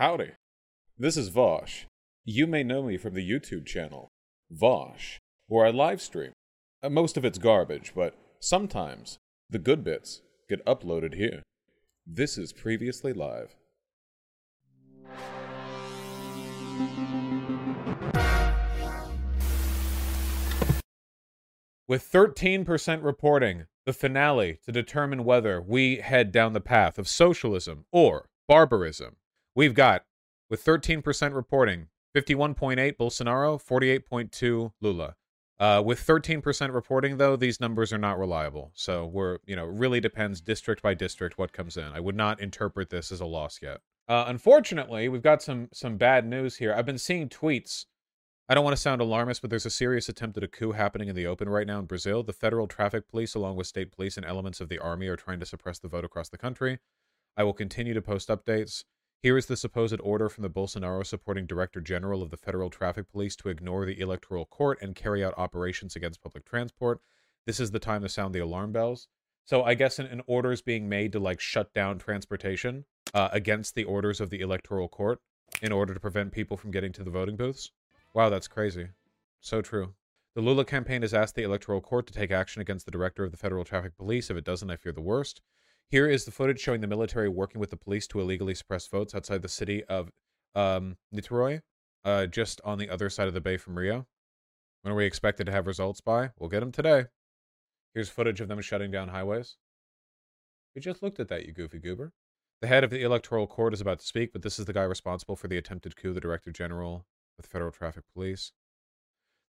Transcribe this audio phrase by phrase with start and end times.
[0.00, 0.30] Howdy.
[0.96, 1.84] This is Vaush.
[2.24, 4.08] You may know me from the YouTube channel,
[4.50, 6.32] Vaush, where I live stream.
[6.82, 9.18] Uh, most of it's garbage, but sometimes
[9.50, 11.42] the good bits get uploaded here.
[12.06, 13.54] This is Previously Live.
[21.86, 27.84] With 13% reporting the finale to determine whether we head down the path of socialism
[27.92, 29.16] or barbarism,
[29.60, 30.06] we've got,
[30.48, 35.16] with 13% reporting, 51.8 Bolsonaro, 48.2 Lula.
[35.58, 38.70] Uh, with 13% reporting, though, these numbers are not reliable.
[38.72, 41.84] So we're, you know, really depends district by district what comes in.
[41.84, 43.82] I would not interpret this as a loss yet.
[44.08, 46.72] Uh, unfortunately, we've got some some bad news here.
[46.72, 47.84] I've been seeing tweets.
[48.48, 51.08] I don't want to sound alarmist, but there's a serious attempt at a coup happening
[51.08, 52.22] in the open right now in Brazil.
[52.22, 55.38] The federal traffic police, along with state police and elements of the army, are trying
[55.40, 56.78] to suppress the vote across the country.
[57.36, 58.84] I will continue to post updates.
[59.22, 63.12] Here is the supposed order from the Bolsonaro supporting Director General of the Federal Traffic
[63.12, 67.02] Police to ignore the Electoral Court and carry out operations against public transport.
[67.44, 69.08] This is the time to sound the alarm bells.
[69.44, 73.28] So I guess an, an order is being made to like shut down transportation uh,
[73.30, 75.20] against the orders of the Electoral Court
[75.60, 77.72] in order to prevent people from getting to the voting booths.
[78.14, 78.88] Wow, that's crazy.
[79.42, 79.92] So true.
[80.34, 83.32] The Lula campaign has asked the Electoral Court to take action against the director of
[83.32, 84.30] the Federal Traffic Police.
[84.30, 85.42] If it doesn't, I fear the worst.
[85.90, 89.12] Here is the footage showing the military working with the police to illegally suppress votes
[89.12, 90.12] outside the city of
[90.54, 91.62] um, Niterói,
[92.04, 94.06] uh, just on the other side of the bay from Rio.
[94.82, 96.30] When are we expected to have results by?
[96.38, 97.06] We'll get them today.
[97.92, 99.56] Here's footage of them shutting down highways.
[100.76, 102.12] We just looked at that, you goofy goober.
[102.60, 104.84] The head of the Electoral Court is about to speak, but this is the guy
[104.84, 107.04] responsible for the attempted coup, the Director General
[107.36, 108.52] of the Federal Traffic Police.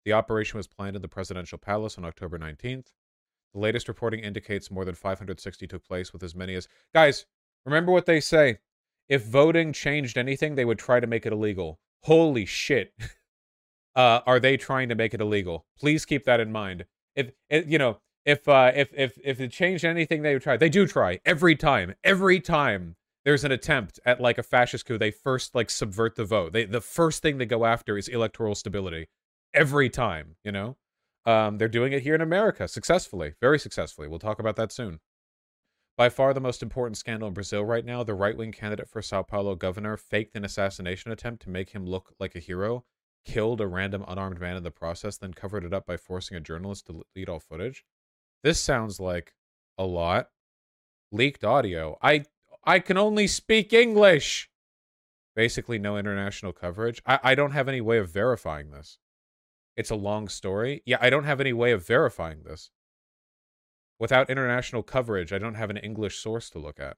[0.06, 2.94] The operation was planned in the presidential palace on October 19th.
[3.54, 6.68] The latest reporting indicates more than 560 took place, with as many as.
[6.94, 7.26] Guys,
[7.66, 8.60] remember what they say.
[9.08, 11.80] If voting changed anything, they would try to make it illegal.
[12.04, 12.94] Holy shit.
[13.96, 15.66] uh, are they trying to make it illegal?
[15.80, 16.86] Please keep that in mind.
[17.16, 20.58] If, if you know, if uh, if if if it changed anything, they would try.
[20.58, 21.96] They do try every time.
[22.04, 22.96] Every time
[23.26, 26.54] there's an attempt at like a fascist coup, they first like subvert the vote.
[26.54, 29.08] They the first thing they go after is electoral stability.
[29.54, 30.78] Every time, you know.
[31.30, 34.08] Um, they're doing it here in America successfully, very successfully.
[34.08, 35.00] We'll talk about that soon.
[35.96, 39.04] By far the most important scandal in Brazil right now, the right wing candidate for
[39.04, 42.84] Sao Paulo governor faked an assassination attempt to make him look like a hero,
[43.26, 46.40] killed a random unarmed man in the process, then covered it up by forcing a
[46.40, 47.86] journalist to delete all footage.
[48.42, 49.36] This sounds like
[49.78, 50.30] a lot.
[51.12, 52.00] Leaked audio.
[52.02, 52.26] I
[52.64, 54.50] I can only speak English.
[55.36, 57.04] Basically, no international coverage.
[57.06, 58.98] I, I don't have any way of verifying this.
[59.80, 60.84] It's a long story.
[60.86, 62.70] Yeah, I don't have any way of verifying this.
[63.98, 66.98] Without international coverage, I don't have an English source to look at.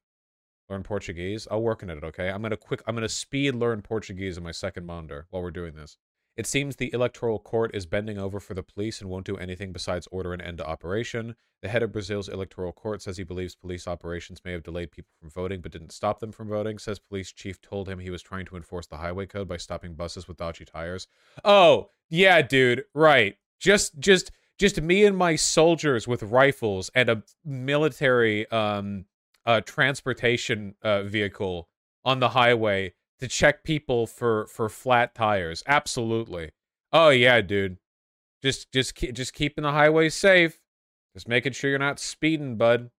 [0.67, 1.47] Learn Portuguese.
[1.51, 2.29] I'll work on it, okay?
[2.29, 5.75] I'm gonna quick I'm gonna speed learn Portuguese in my second monitor while we're doing
[5.75, 5.99] this.
[6.37, 9.73] It seems the Electoral Court is bending over for the police and won't do anything
[9.73, 11.35] besides order an end to operation.
[11.61, 15.11] The head of Brazil's Electoral Court says he believes police operations may have delayed people
[15.19, 16.79] from voting but didn't stop them from voting.
[16.79, 19.93] Says police chief told him he was trying to enforce the highway code by stopping
[19.93, 21.07] buses with dodgy tires.
[21.43, 23.35] Oh, yeah, dude, right.
[23.59, 29.05] Just just just me and my soldiers with rifles and a military um
[29.45, 31.67] uh transportation uh vehicle
[32.05, 35.63] on the highway to check people for for flat tires.
[35.67, 36.51] Absolutely.
[36.91, 37.77] Oh yeah, dude.
[38.43, 40.59] Just just just keeping the highway safe.
[41.13, 42.89] Just making sure you're not speeding, bud.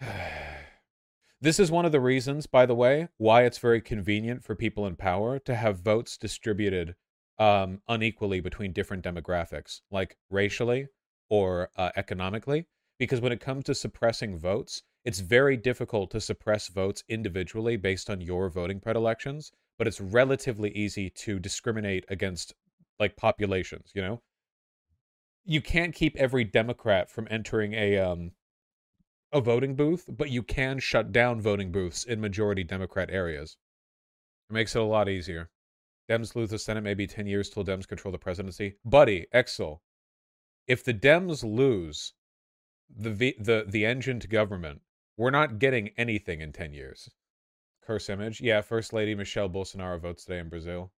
[1.40, 4.86] this is one of the reasons, by the way, why it's very convenient for people
[4.86, 6.94] in power to have votes distributed
[7.38, 10.86] um, unequally between different demographics, like racially
[11.30, 12.66] or uh, economically.
[12.98, 18.08] Because when it comes to suppressing votes, it's very difficult to suppress votes individually based
[18.08, 22.54] on your voting predilections but it's relatively easy to discriminate against
[22.98, 24.22] like populations, you know?
[25.44, 28.32] You can't keep every Democrat from entering a um
[29.32, 33.56] a voting booth, but you can shut down voting booths in majority Democrat areas.
[34.48, 35.50] It makes it a lot easier.
[36.08, 38.76] Dems lose the Senate, maybe 10 years till Dems control the presidency.
[38.84, 39.80] Buddy, Exel,
[40.66, 42.12] if the Dems lose
[42.88, 44.82] the the the engine to government,
[45.16, 47.10] we're not getting anything in 10 years.
[47.86, 48.40] Curse image.
[48.40, 50.92] Yeah, First Lady Michelle Bolsonaro votes today in Brazil.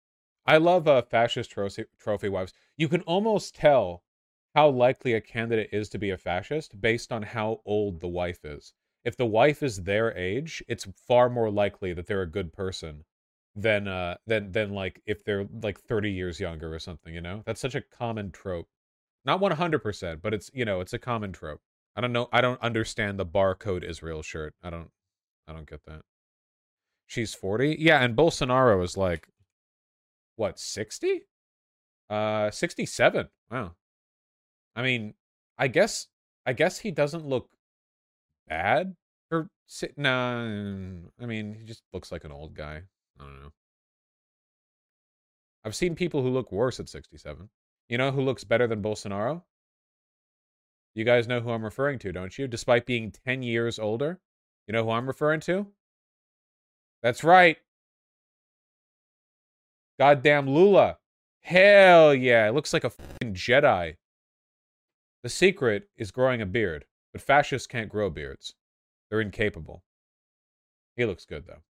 [0.45, 2.53] I love uh, fascist trophy, trophy wives.
[2.77, 4.03] You can almost tell
[4.53, 8.45] how likely a candidate is to be a fascist based on how old the wife
[8.45, 8.73] is.
[9.03, 13.03] If the wife is their age, it's far more likely that they're a good person
[13.55, 17.43] than uh than than like if they're like 30 years younger or something, you know?
[17.45, 18.67] That's such a common trope.
[19.25, 21.61] Not 100%, but it's, you know, it's a common trope.
[21.95, 24.53] I don't know I don't understand the barcode Israel shirt.
[24.63, 24.91] I don't
[25.47, 26.01] I don't get that.
[27.07, 27.77] She's 40.
[27.79, 29.27] Yeah, and Bolsonaro is like
[30.35, 31.21] what, 60?
[32.09, 33.29] Uh 67.
[33.51, 33.75] Wow.
[34.75, 35.13] I mean,
[35.57, 36.07] I guess
[36.45, 37.49] I guess he doesn't look
[38.47, 38.95] bad
[39.31, 39.49] or
[39.97, 40.43] nah,
[41.21, 42.81] I mean, he just looks like an old guy.
[43.19, 43.51] I don't know.
[45.63, 47.49] I've seen people who look worse at 67.
[47.89, 49.41] You know who looks better than Bolsonaro?
[50.93, 52.47] You guys know who I'm referring to, don't you?
[52.47, 54.19] Despite being 10 years older.
[54.67, 55.67] You know who I'm referring to?
[57.05, 57.57] That's right.
[59.99, 60.97] Goddamn Lula.
[61.41, 62.47] Hell yeah.
[62.47, 63.97] It looks like a fucking Jedi.
[65.21, 68.55] The secret is growing a beard, but fascists can't grow beards.
[69.07, 69.83] They're incapable.
[70.97, 71.61] He looks good, though.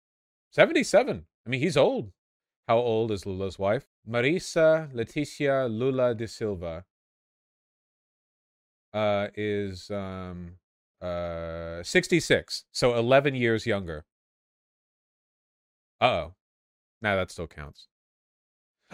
[0.52, 1.26] 77.
[1.46, 2.14] I mean, he's old.
[2.70, 3.88] How old is Lula's wife?
[4.10, 6.86] Marisa Leticia Lula da Silva
[8.94, 10.52] uh, is um,
[11.02, 12.64] uh, 66.
[12.72, 14.06] So 11 years younger.
[16.02, 16.36] Uh oh.
[17.02, 17.88] Now that still counts.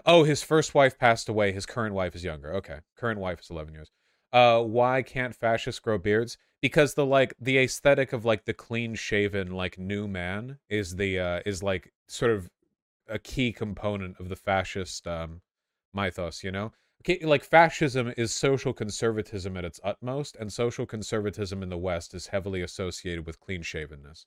[0.05, 1.51] Oh, his first wife passed away.
[1.51, 2.53] His current wife is younger.
[2.55, 2.79] Okay.
[2.97, 3.91] Current wife is 11 years.
[4.31, 6.37] Uh, why can't fascists grow beards?
[6.61, 11.19] Because the like the aesthetic of like the clean shaven like new man is the
[11.19, 12.49] uh is like sort of
[13.07, 15.41] a key component of the fascist um
[15.93, 16.71] mythos, you know?
[17.01, 22.13] Okay, like fascism is social conservatism at its utmost, and social conservatism in the West
[22.13, 24.25] is heavily associated with clean shavenness.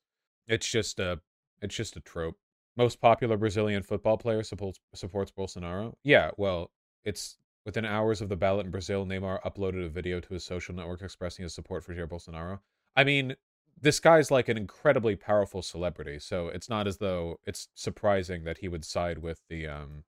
[0.48, 1.20] It's just a
[1.62, 2.36] it's just a trope.
[2.76, 5.94] Most popular Brazilian football player supports supports Bolsonaro.
[6.02, 6.70] Yeah, well,
[7.04, 10.74] it's within hours of the ballot in Brazil, Neymar uploaded a video to his social
[10.74, 12.58] network expressing his support for Jair Bolsonaro.
[12.96, 13.36] I mean,
[13.80, 18.58] this guy's like an incredibly powerful celebrity, so it's not as though it's surprising that
[18.58, 20.04] he would side with the um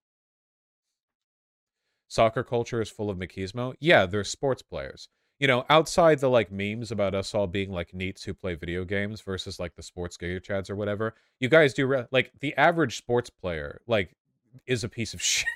[2.08, 3.74] soccer culture is full of machismo.
[3.80, 5.08] Yeah, they're sports players.
[5.38, 8.84] You know, outside the like memes about us all being like neats who play video
[8.84, 12.56] games versus like the sports giga chads or whatever, you guys do re- like the
[12.56, 14.16] average sports player like
[14.66, 15.46] is a piece of shit.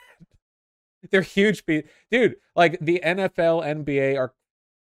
[1.10, 2.36] they're huge, pe- dude.
[2.54, 4.34] Like the NFL, NBA are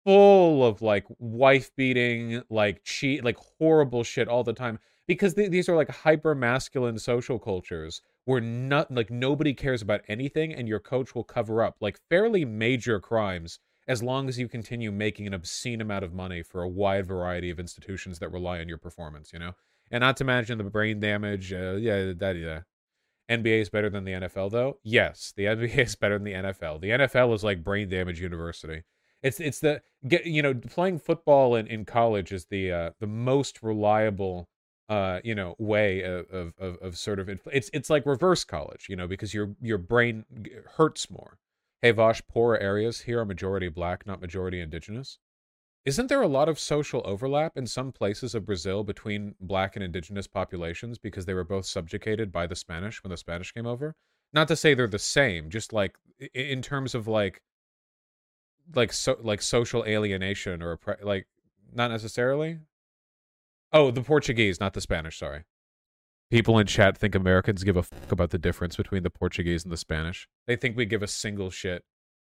[0.04, 5.52] full of like wife beating, like cheat, like horrible shit all the time because th-
[5.52, 10.68] these are like hyper masculine social cultures where not like nobody cares about anything and
[10.68, 15.28] your coach will cover up like fairly major crimes as long as you continue making
[15.28, 18.78] an obscene amount of money for a wide variety of institutions that rely on your
[18.78, 19.54] performance, you know?
[19.90, 21.52] And not to mention the brain damage.
[21.52, 22.62] Uh, yeah, that, yeah.
[23.30, 24.78] NBA is better than the NFL, though?
[24.84, 26.82] Yes, the NBA is better than the NFL.
[26.82, 28.84] The NFL is like brain damage university.
[29.24, 33.06] It's it's the get you know playing football in, in college is the uh, the
[33.06, 34.50] most reliable
[34.92, 36.26] uh, you know, way of,
[36.60, 40.26] of, of sort of it's it's like reverse college, you know, because your your brain
[40.76, 41.40] hurts more.
[41.82, 45.18] Hey Vaush, poorer areas here are majority black, not majority indigenous.
[45.84, 49.84] Isn't there a lot of social overlap in some places of Brazil between black and
[49.84, 53.96] indigenous populations because they were both subjugated by the Spanish when the Spanish came over?
[54.32, 55.96] Not to say they're the same, just like
[56.36, 57.42] in terms of like
[58.76, 61.26] like so like social alienation or like
[61.74, 62.60] not necessarily
[63.74, 65.18] Oh, the Portuguese, not the Spanish.
[65.18, 65.46] Sorry.
[66.32, 69.72] People in chat think Americans give a fuck about the difference between the Portuguese and
[69.72, 70.30] the Spanish.
[70.48, 71.84] They think we give a single shit.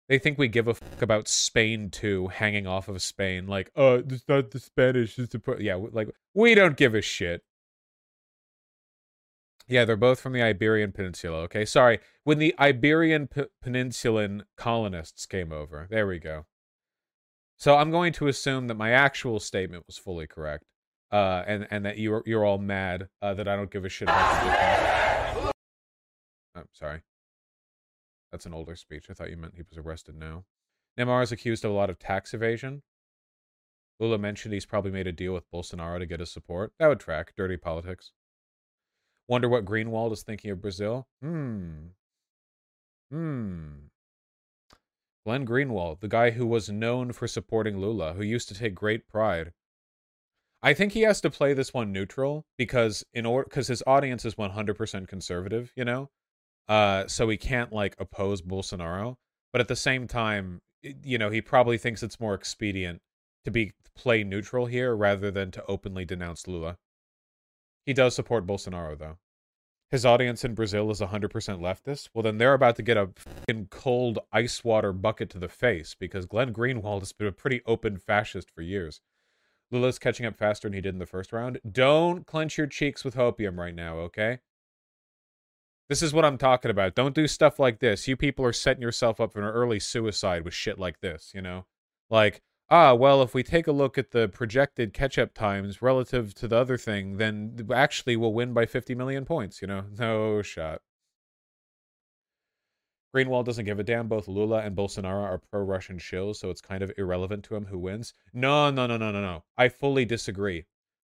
[0.10, 3.48] They think we give a fuck about Spain too, hanging off of Spain.
[3.48, 5.76] Like, oh, it's not the Spanish, it's the yeah.
[5.76, 7.44] Like, we don't give a shit.
[9.66, 11.38] Yeah, they're both from the Iberian Peninsula.
[11.44, 12.00] Okay, sorry.
[12.26, 16.46] When the Iberian P- Peninsulan colonists came over, there we go.
[17.56, 20.66] So I'm going to assume that my actual statement was fully correct
[21.15, 24.10] uh, and and that you're you're all mad uh, that I don't give a shit
[24.10, 25.53] about.
[26.53, 27.03] I'm oh, sorry.
[28.34, 29.05] That's an older speech.
[29.10, 30.43] I thought you meant he was arrested now.
[31.00, 32.81] Neymar is accused of a lot of tax evasion.
[33.98, 36.74] Lula mentioned he's probably made a deal with Bolsonaro to get his support.
[36.79, 37.31] That would track.
[37.38, 38.12] Dirty politics.
[39.29, 41.07] Wonder what Greenwald is thinking of Brazil.
[41.22, 41.91] Hmm.
[43.10, 43.67] Hmm.
[45.25, 49.07] Glenn Greenwald, the guy who was known for supporting Lula, who used to take great
[49.07, 49.53] pride
[50.65, 54.25] I think he has to play this one neutral because in order because his audience
[54.25, 56.10] is 100% conservative, you know.
[56.67, 59.17] Uh, so he can't like oppose Bolsonaro,
[59.51, 63.00] but at the same time, you know, he probably thinks it's more expedient
[63.43, 66.77] to be play neutral here rather than to openly denounce Lula.
[67.86, 69.19] He does support Bolsonaro though.
[69.91, 72.10] His audience in Brazil is 100% leftist.
[72.12, 75.95] Well, then they're about to get a fucking cold ice water bucket to the face
[75.98, 79.00] because Glenn Greenwald has been a pretty open fascist for years.
[79.75, 81.60] Lula's catching up faster than he did in the first round.
[81.70, 84.39] Don't clench your cheeks with hopium right now, okay?
[85.89, 86.96] This is what I'm talking about.
[86.96, 88.08] Don't do stuff like this.
[88.08, 91.41] You people are setting yourself up for an early suicide with shit like this, you
[91.41, 91.65] know?
[92.10, 96.48] Like, ah, well, if we take a look at the projected catch-up times relative to
[96.48, 99.86] the other thing, then actually we'll win by 50 million points, you know?
[100.00, 100.82] No shot.
[103.15, 104.10] Greenwald doesn't give a damn.
[104.10, 107.79] Both Lula and Bolsonaro are pro-Russian shills, so it's kind of irrelevant to him who
[107.79, 108.13] wins.
[108.34, 109.43] No, no, no, no, no, no.
[109.57, 110.65] I fully disagree.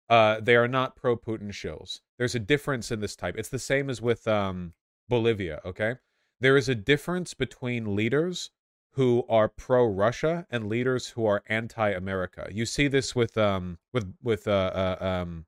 [0.09, 1.99] Uh, they are not pro-Putin shills.
[2.17, 3.35] There's a difference in this type.
[3.37, 4.73] It's the same as with um,
[5.09, 5.95] Bolivia, okay?
[6.39, 8.49] There is a difference between leaders
[8.93, 12.49] who are pro-Russia and leaders who are anti-America.
[12.51, 15.45] You see this with um with with uh, uh um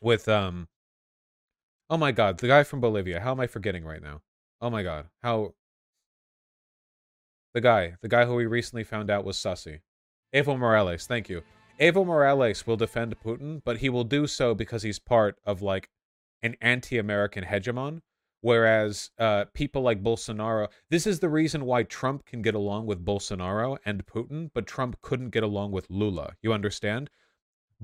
[0.00, 0.68] with um
[1.90, 3.20] Oh my god, the guy from Bolivia.
[3.20, 4.20] How am I forgetting right now?
[4.60, 5.06] Oh my god.
[5.22, 5.54] How
[7.52, 9.80] the guy, the guy who we recently found out was sussy.
[10.34, 11.42] Evo Morales, thank you.
[11.80, 15.88] Evo Morales will defend Putin, but he will do so because he's part of like
[16.42, 18.00] an anti-American hegemon
[18.44, 23.02] Whereas uh, people like Bolsonaro, this is the reason why Trump can get along with
[23.02, 26.34] Bolsonaro and Putin, but Trump couldn't get along with Lula.
[26.42, 27.08] You understand?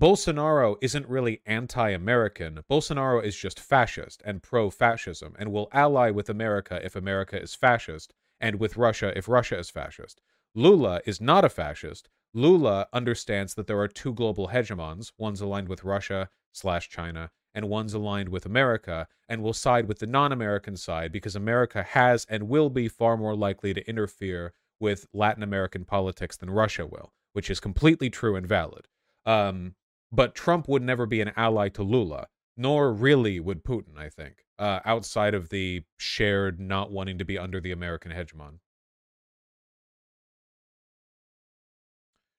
[0.00, 2.60] Bolsonaro isn't really anti American.
[2.70, 7.54] Bolsonaro is just fascist and pro fascism and will ally with America if America is
[7.54, 10.22] fascist and with Russia if Russia is fascist.
[10.54, 12.08] Lula is not a fascist.
[12.32, 17.68] Lula understands that there are two global hegemons, one's aligned with Russia slash China and
[17.68, 22.24] one's aligned with America and will side with the non American side because America has
[22.30, 27.12] and will be far more likely to interfere with Latin American politics than Russia will,
[27.34, 28.88] which is completely true and valid.
[29.26, 29.74] Um,
[30.12, 34.44] but Trump would never be an ally to Lula, nor really would Putin, I think,
[34.58, 38.58] uh, outside of the shared not wanting to be under the American hegemon.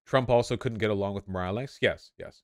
[0.06, 1.80] Trump also couldn't get along with Morales.
[1.82, 2.44] Yes, yes.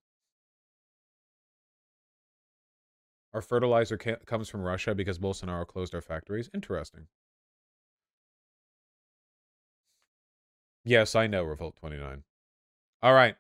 [3.34, 6.50] Our fertilizer ca- comes from Russia because Bolsonaro closed our factories.
[6.54, 7.08] Interesting.
[10.84, 12.24] Yes, I know Revolt 29.
[13.04, 13.36] All right.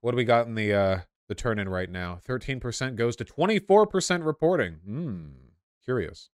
[0.00, 2.18] What do we got in the uh the turn in right now?
[2.26, 4.74] 13% goes to 24% reporting.
[4.84, 5.26] Hmm.
[5.84, 6.30] Curious.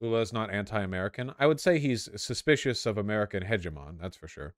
[0.00, 1.32] Lula's not anti-American.
[1.38, 4.54] I would say he's suspicious of American hegemon, that's for sure.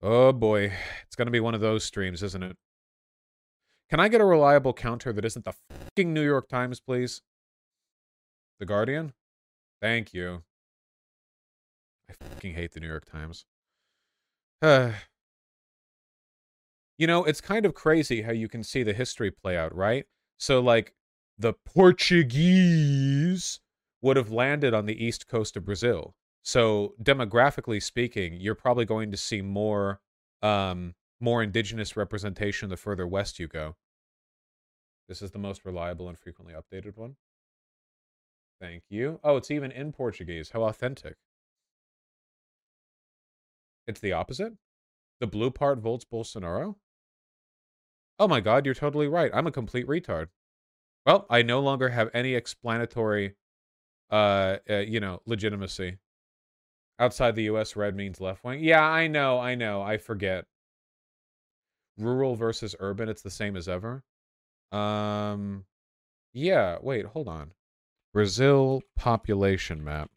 [0.00, 0.72] Oh boy.
[1.06, 2.56] It's going to be one of those streams, isn't it?
[3.90, 7.22] Can I get a reliable counter that isn't the fucking New York Times, please?
[8.60, 9.12] The Guardian?
[9.80, 10.42] Thank you.
[12.08, 13.44] I fucking hate the New York Times.
[16.98, 20.04] You know, it's kind of crazy how you can see the history play out, right?
[20.36, 20.94] So, like,
[21.38, 23.60] the Portuguese
[24.02, 26.14] would have landed on the east coast of Brazil.
[26.42, 30.00] So, demographically speaking, you're probably going to see more
[30.42, 33.76] um, more indigenous representation the further west you go.
[35.08, 37.16] This is the most reliable and frequently updated one.
[38.60, 39.20] Thank you.
[39.24, 40.50] Oh, it's even in Portuguese.
[40.50, 41.16] How authentic.
[43.86, 44.54] It's the opposite?
[45.20, 46.76] The blue part votes Bolsonaro?
[48.18, 49.30] Oh my god, you're totally right.
[49.32, 50.28] I'm a complete retard.
[51.06, 53.34] Well, I no longer have any explanatory,
[54.10, 55.98] uh, uh you know, legitimacy.
[56.98, 58.62] Outside the U.S., red means left wing.
[58.62, 59.82] Yeah, I know, I know.
[59.82, 60.46] I forget
[61.98, 64.02] rural versus urban, it's the same as ever.
[64.72, 65.64] Um,
[66.32, 67.52] yeah, wait, hold on.
[68.12, 70.10] Brazil population map.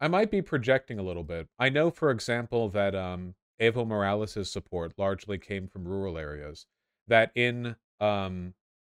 [0.00, 1.48] I might be projecting a little bit.
[1.58, 6.66] I know, for example, that um, Evo Morales' support largely came from rural areas.
[7.08, 8.54] That in um,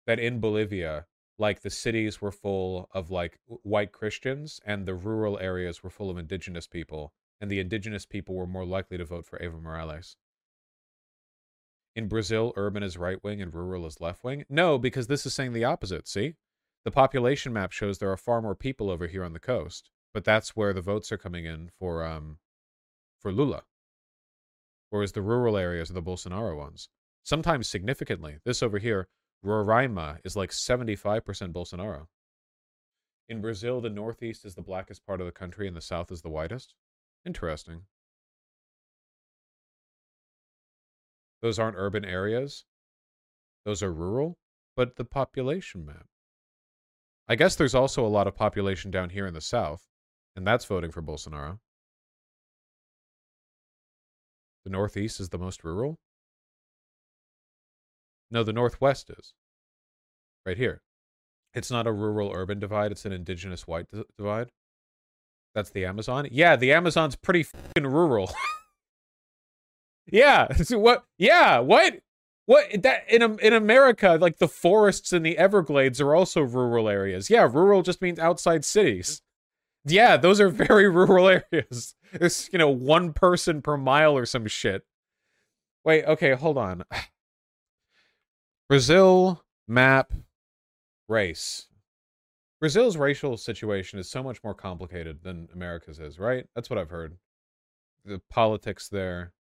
[0.08, 1.06] that in Bolivia,
[1.38, 6.10] like the cities were full of like white Christians, and the rural areas were full
[6.10, 10.18] of indigenous people, and the indigenous people were more likely to vote for Evo Morales.
[11.96, 14.44] In Brazil, urban is right wing and rural is left wing?
[14.50, 16.36] No, because this is saying the opposite, see?
[16.84, 20.24] The population map shows there are far more people over here on the coast, but
[20.24, 22.38] that's where the votes are coming in for um
[23.20, 23.64] for Lula.
[24.90, 26.90] Whereas the rural areas are the Bolsonaro ones.
[27.26, 28.38] Sometimes significantly.
[28.46, 29.08] This over here,
[29.44, 32.06] Roraima is like 75% Bolsonaro.
[33.28, 36.22] In Brazil, the northeast is the blackest part of the country and the south is
[36.22, 36.76] the whitest.
[37.26, 37.82] Interesting.
[41.42, 42.66] Those aren't urban areas.
[43.66, 44.38] Those are rural,
[44.76, 46.06] but the population map.
[47.28, 49.88] I guess there's also a lot of population down here in the south,
[50.36, 51.58] and that's voting for Bolsonaro.
[54.64, 55.98] The northeast is the most rural?
[58.36, 59.34] No, the northwest is.
[60.46, 60.82] Right here.
[61.54, 63.88] It's not a rural urban divide, it's an indigenous white
[64.18, 64.52] divide.
[65.54, 66.28] That's the Amazon?
[66.30, 68.32] Yeah, the Amazon's pretty fucking rural.
[70.08, 70.48] Yeah.
[70.64, 71.04] So what?
[71.18, 71.60] Yeah.
[71.60, 72.00] What?
[72.46, 77.28] What that in in America, like the forests and the Everglades are also rural areas.
[77.28, 79.24] Yeah, rural just means outside cities.
[79.84, 81.96] Yeah, those are very rural areas.
[82.14, 84.84] It's, you know, one person per mile or some shit.
[85.84, 86.84] Wait, okay, hold on.
[88.68, 90.12] Brazil map
[91.08, 91.68] race.
[92.60, 96.48] Brazil's racial situation is so much more complicated than America's is, right?
[96.56, 97.18] That's what I've heard.
[98.06, 99.34] The politics there.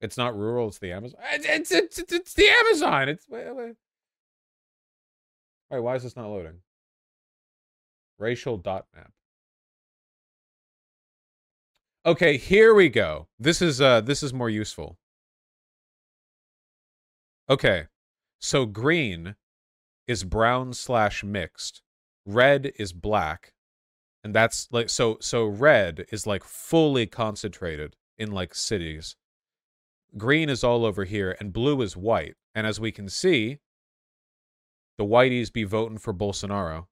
[0.00, 1.20] It's not rural, it's the Amazon.
[1.32, 3.08] It's, it's, it's, it's the Amazon.
[3.08, 3.76] It's wait, wait.
[5.70, 6.60] Wait, why is this not loading?
[8.18, 9.10] Racial dot map.
[12.04, 13.26] Okay, here we go.
[13.38, 14.98] This is uh this is more useful.
[17.48, 17.86] Okay.
[18.38, 19.36] So green
[20.06, 21.82] is brown slash mixed.
[22.24, 23.52] Red is black.
[24.24, 29.14] And that's like so so red is like fully concentrated in like cities.
[30.16, 32.34] Green is all over here and blue is white.
[32.54, 33.58] And as we can see,
[34.98, 36.86] the whiteys be voting for Bolsonaro.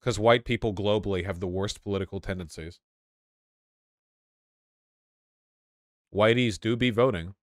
[0.00, 2.80] Because white people globally have the worst political tendencies.
[6.12, 7.34] Whiteys do be voting.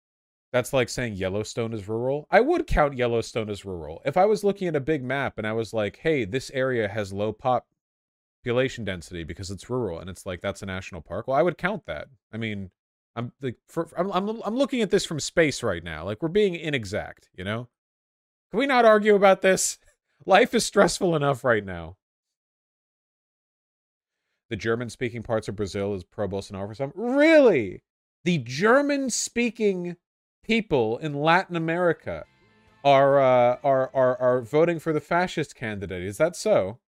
[0.51, 2.27] That's like saying Yellowstone is rural.
[2.29, 4.01] I would count Yellowstone as rural.
[4.05, 6.89] If I was looking at a big map and I was like, hey, this area
[6.89, 11.38] has low population density because it's rural and it's like that's a national park, well,
[11.38, 12.08] I would count that.
[12.34, 12.70] I mean,
[13.15, 16.03] I'm like for, I'm, I'm I'm looking at this from space right now.
[16.03, 17.70] Like we're being inexact, you know?
[18.50, 19.79] Can we not argue about this?
[20.25, 21.98] Life is stressful enough right now.
[24.50, 26.91] The German speaking parts of Brazil is pro Bolsonaro for some.
[26.93, 27.84] Really?
[28.25, 29.96] The German speaking
[30.44, 32.26] people in Latin America
[32.84, 36.04] are uh, are are are voting for the fascist candidate.
[36.04, 36.80] Is that so?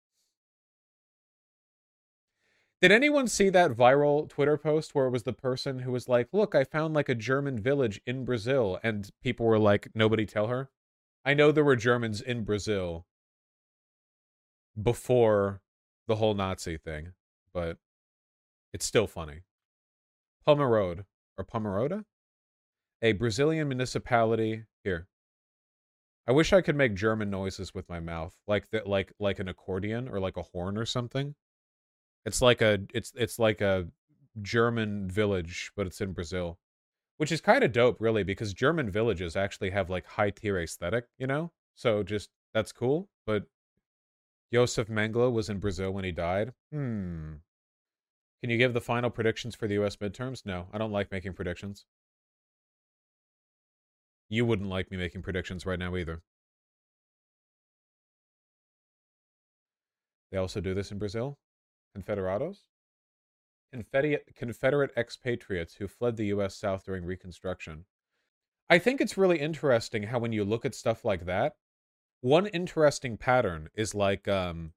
[2.82, 6.28] Did anyone see that viral Twitter post where it was the person who was like,
[6.34, 10.48] "Look, I found like a German village in Brazil," and people were like, "Nobody tell
[10.48, 10.70] her."
[11.26, 13.06] I know there were Germans in Brazil
[14.82, 15.62] before
[16.08, 17.14] the whole Nazi thing,
[17.54, 17.78] but
[18.74, 19.44] it's still funny.
[20.46, 21.06] Pomerode
[21.38, 22.04] or Pomerode?
[23.04, 25.08] A Brazilian municipality here.
[26.26, 30.08] I wish I could make German noises with my mouth, like like like an accordion
[30.08, 31.36] or like a horn or something.
[32.26, 33.89] It's like a it's it's like a
[34.42, 36.58] German village, but it's in Brazil,
[37.18, 41.06] which is kind of dope, really, because German villages actually have like high tier aesthetic,
[41.18, 41.52] you know.
[41.76, 43.10] So just that's cool.
[43.26, 43.48] But
[44.54, 46.54] Josef Mengele was in Brazil when he died.
[46.72, 47.34] Hmm.
[48.42, 49.98] Can you give the final predictions for the U.S.
[49.98, 50.46] midterms?
[50.46, 51.86] No, I don't like making predictions.
[54.34, 56.24] You wouldn't like me making predictions right now either.
[60.32, 61.38] They also do this in Brazil.
[61.96, 62.62] Confederados?
[63.72, 66.56] Confederate, Confederate expatriates who fled the U.S.
[66.56, 67.86] South during Reconstruction.
[68.72, 71.54] I think it's really interesting how when you look at stuff like that,
[72.22, 74.74] one interesting pattern is like um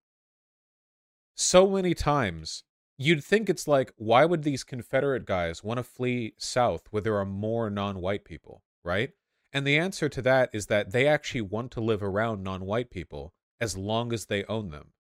[1.34, 2.64] so many times
[2.98, 7.16] you'd think it's like why would these confederate guys want to flee south where there
[7.16, 9.12] are more non-white people right
[9.56, 12.90] and the answer to that is that they actually want to live around non white
[12.90, 14.92] people as long as they own them.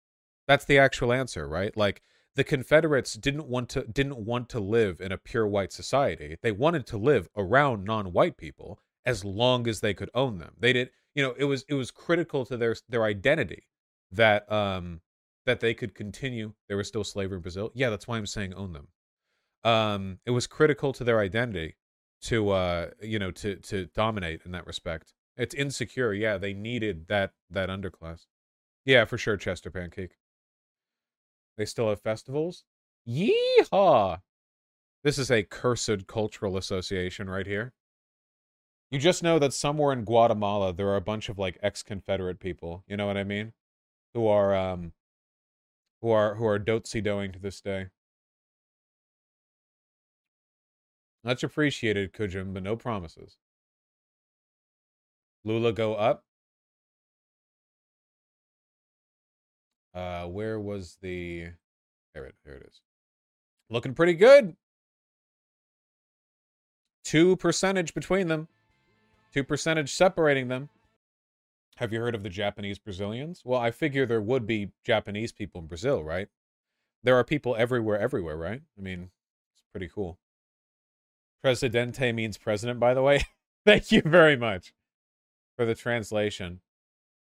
[0.47, 1.77] That's the actual answer, right?
[1.77, 2.03] Like
[2.37, 6.37] the Confederates didn't want to didn't want to live in a pure white society.
[6.41, 10.53] They wanted to live around non-white people as long as they could own them.
[10.57, 13.67] They did, you know, it was it was critical to their their identity
[14.13, 15.01] that um
[15.47, 16.53] that they could continue.
[16.69, 17.73] There was still slavery in Brazil.
[17.75, 18.87] Yeah, that's why I'm saying own them.
[19.65, 21.75] Um, it was critical to their identity
[22.25, 25.13] to uh you know to to dominate in that respect.
[25.37, 26.13] It's insecure.
[26.13, 28.27] Yeah, they needed that that underclass.
[28.85, 30.17] Yeah, for sure, Chester Pancake.
[31.57, 32.65] They still have festivals.
[33.09, 34.21] Yeehaw!
[35.03, 37.73] This is a cursed cultural association right here.
[38.91, 42.85] You just know that somewhere in Guatemala there are a bunch of like ex-Confederate people.
[42.87, 43.53] You know what I mean?
[44.15, 44.93] Who are um,
[46.01, 47.87] who are who are dotsy doing to this day.
[51.25, 53.39] Much appreciated, Kujum, but no promises.
[55.43, 56.25] Lula go up.
[59.95, 61.49] Uh, where was the...
[62.15, 62.83] There it, there it is.
[63.71, 64.55] Looking pretty good.
[67.05, 68.49] Two percentage between them.
[69.33, 70.69] Two percentage separating them.
[71.77, 73.43] Have you heard of the Japanese Brazilians?
[73.45, 76.29] Well, I figure there would be Japanese people in Brazil, right?
[77.03, 78.63] There are people everywhere, everywhere, right?
[78.79, 79.11] I mean,
[79.55, 80.19] it's pretty cool.
[81.45, 83.21] Presidente means president, by the way.
[83.67, 84.73] Thank you very much
[85.59, 86.61] for the translation.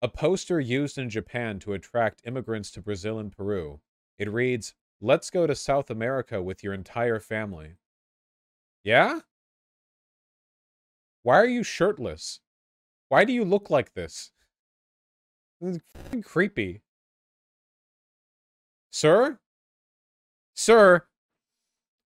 [0.01, 3.81] A poster used in Japan to attract immigrants to Brazil and Peru.
[4.19, 7.73] It reads, Let's go to South America with your entire family.
[8.83, 9.21] Yeah?
[11.23, 12.41] Why are you shirtless?
[13.11, 14.31] Why do you look like this?
[16.23, 16.81] creepy.
[18.91, 19.39] Sir?
[20.55, 21.05] Sir?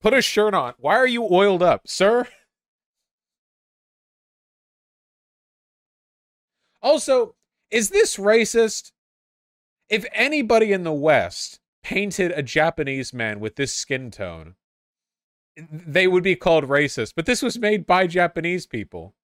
[0.05, 0.75] Put a shirt on.
[0.77, 2.27] Why are you oiled up, sir?
[6.79, 7.33] Also,
[7.71, 8.91] is this racist?
[9.89, 14.53] If anybody in the West painted a Japanese man with this skin tone,
[15.57, 17.13] they would be called racist.
[17.15, 19.15] But this was made by Japanese people.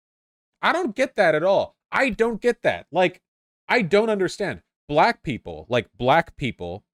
[0.63, 1.75] I don't get that at all.
[1.91, 2.87] I don't get that.
[2.91, 3.21] Like,
[3.69, 4.63] I don't understand.
[4.87, 6.85] Black people, like black people,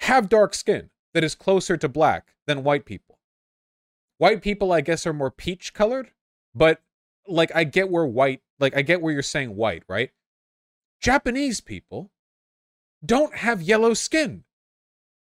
[0.00, 3.18] have dark skin that is closer to black than white people.
[4.18, 6.12] White people, I guess, are more peach colored,
[6.54, 6.80] but
[7.26, 10.10] like, I get where white, like, I get where you're saying white, right?
[11.00, 12.10] Japanese people
[13.04, 14.44] don't have yellow skin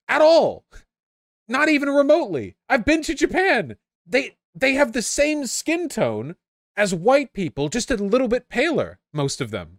[0.09, 0.65] at all.
[1.47, 2.57] Not even remotely.
[2.69, 3.77] I've been to Japan.
[4.07, 6.37] They they have the same skin tone
[6.77, 9.79] as white people, just a little bit paler, most of them.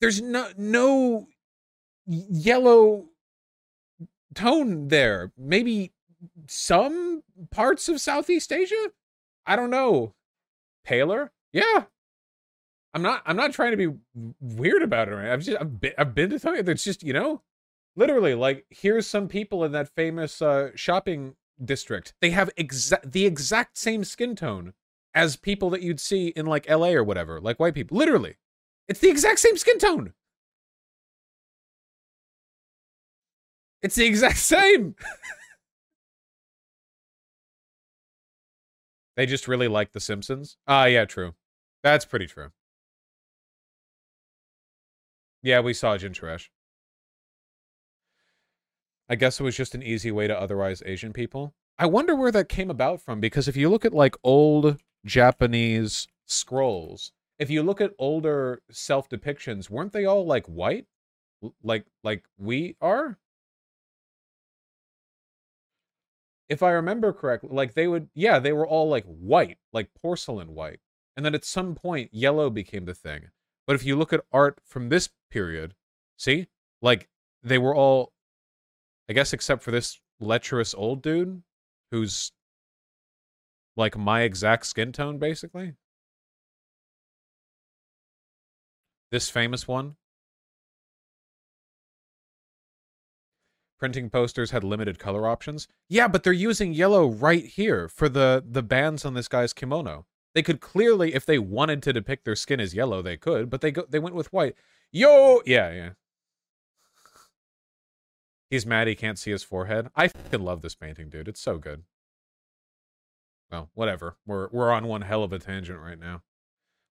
[0.00, 1.28] There's no no
[2.06, 3.06] yellow
[4.36, 5.32] tone there.
[5.36, 5.92] Maybe
[6.48, 8.90] some parts of Southeast Asia?
[9.46, 10.14] I don't know.
[10.84, 11.32] Paler?
[11.52, 11.84] Yeah.
[12.94, 13.98] I'm not I'm not trying to be
[14.40, 15.14] weird about it.
[15.14, 16.62] I've just I've been, I've been to Tokyo.
[16.66, 17.42] It's just, you know,
[17.94, 22.14] literally like here's some people in that famous uh shopping district.
[22.20, 24.72] They have exact the exact same skin tone
[25.14, 27.98] as people that you'd see in like LA or whatever, like white people.
[27.98, 28.36] Literally.
[28.88, 30.12] It's the exact same skin tone.
[33.86, 34.96] It's the exact same.
[39.16, 40.56] they just really like The Simpsons.
[40.66, 41.34] Ah, yeah, true.
[41.84, 42.48] That's pretty true.
[45.40, 46.48] Yeah, we saw Jinchuresh.
[49.08, 51.54] I guess it was just an easy way to otherize Asian people.
[51.78, 56.08] I wonder where that came about from because if you look at like old Japanese
[56.24, 57.12] scrolls.
[57.38, 60.86] If you look at older self depictions, weren't they all like white?
[61.62, 63.20] Like like we are?
[66.48, 70.54] If I remember correctly, like they would yeah, they were all like white, like porcelain
[70.54, 70.80] white.
[71.16, 73.30] And then at some point yellow became the thing.
[73.66, 75.74] But if you look at art from this period,
[76.16, 76.46] see?
[76.82, 77.08] Like
[77.42, 78.12] they were all
[79.08, 81.42] I guess except for this lecherous old dude
[81.90, 82.32] who's
[83.76, 85.74] like my exact skin tone, basically.
[89.10, 89.96] This famous one.
[93.78, 95.68] Printing posters had limited color options.
[95.88, 100.06] Yeah, but they're using yellow right here for the, the bands on this guy's kimono.
[100.34, 103.60] They could clearly, if they wanted to depict their skin as yellow, they could, but
[103.60, 104.54] they go, they went with white.
[104.92, 105.90] Yo, yeah, yeah.
[108.50, 109.88] He's mad he can't see his forehead.
[109.96, 111.28] I fucking love this painting, dude.
[111.28, 111.82] It's so good.
[113.50, 114.16] Well, whatever.
[114.26, 116.22] We're we're on one hell of a tangent right now.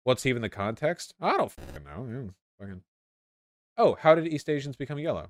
[0.04, 1.14] What's even the context?
[1.20, 2.08] I don't fucking know.
[2.10, 2.82] Yeah, fucking.
[3.78, 5.30] Oh, how did East Asians become yellow?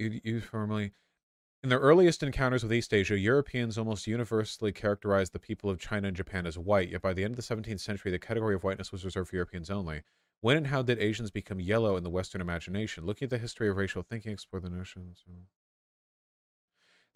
[0.00, 0.92] You formerly.
[1.62, 6.08] In their earliest encounters with East Asia, Europeans almost universally characterized the people of China
[6.08, 8.64] and Japan as white, yet by the end of the 17th century, the category of
[8.64, 10.02] whiteness was reserved for Europeans only.
[10.40, 13.04] When and how did Asians become yellow in the Western imagination?
[13.04, 15.22] Looking at the history of racial thinking, explore the notions.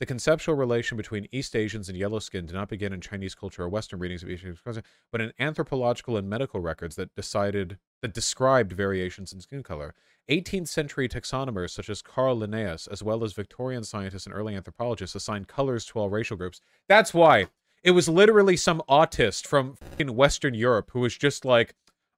[0.00, 3.62] The conceptual relation between East Asians and yellow skin did not begin in Chinese culture
[3.62, 8.12] or Western readings of East Asian but in anthropological and medical records that decided that
[8.12, 9.94] described variations in skin color.
[10.28, 15.14] 18th century taxonomers such as Carl Linnaeus, as well as Victorian scientists and early anthropologists,
[15.14, 16.60] assigned colors to all racial groups.
[16.88, 17.46] That's why
[17.84, 21.74] it was literally some autist from Western Europe who was just like,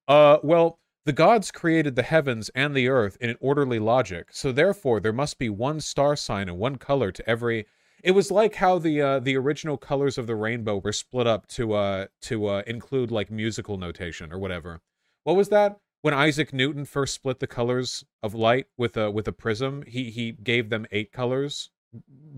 [0.09, 4.51] uh, well, the gods created the heavens and the earth in an orderly logic, so
[4.51, 7.67] therefore there must be one star sign and one color to every.
[8.03, 11.47] It was like how the uh, the original colors of the rainbow were split up
[11.49, 14.81] to uh to uh, include like musical notation or whatever.
[15.23, 15.79] What was that?
[16.03, 20.11] When Isaac Newton first split the colors of light with a with a prism, he
[20.11, 21.71] he gave them eight colors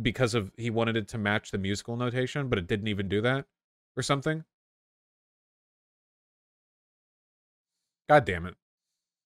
[0.02, 3.22] because of he wanted it to match the musical notation, but it didn't even do
[3.22, 3.46] that
[3.96, 4.44] or something.
[8.08, 8.54] God damn it.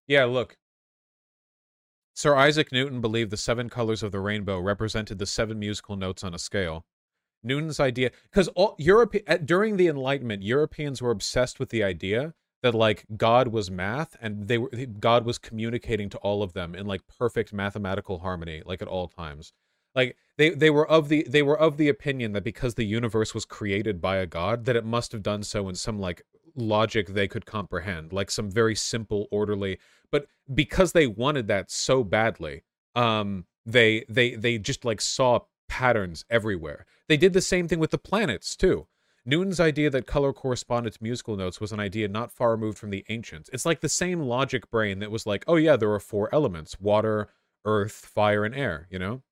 [0.07, 0.59] Yeah, look.
[2.15, 6.23] Sir Isaac Newton believed the seven colors of the rainbow represented the seven musical notes
[6.23, 6.85] on a scale.
[7.43, 12.35] Newton's idea, because all Europe eh, during the Enlightenment, Europeans were obsessed with the idea
[12.63, 16.75] that like God was math, and they were God was communicating to all of them
[16.75, 19.53] in like perfect mathematical harmony, like at all times.
[19.95, 23.35] Like they they were of the they were of the opinion that because the universe
[23.35, 26.23] was created by a god, that it must have done so in some like
[26.55, 29.79] logic they could comprehend, like some very simple, orderly.
[30.11, 32.63] But because they wanted that so badly,
[32.95, 36.85] um, they they they just like saw patterns everywhere.
[37.09, 38.87] They did the same thing with the planets too.
[39.25, 42.91] Newton's idea that color corresponded to musical notes was an idea not far removed from
[42.91, 43.49] the ancients.
[43.53, 46.81] It's like the same logic brain that was like, oh yeah, there are four elements
[46.81, 47.29] water,
[47.65, 49.23] earth, fire, and air, you know?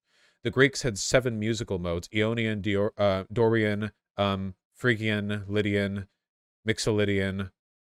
[0.44, 6.06] The Greeks had seven musical modes Ionian, Dior, uh, Dorian, um, Phrygian, Lydian,
[6.66, 7.50] Mixolydian,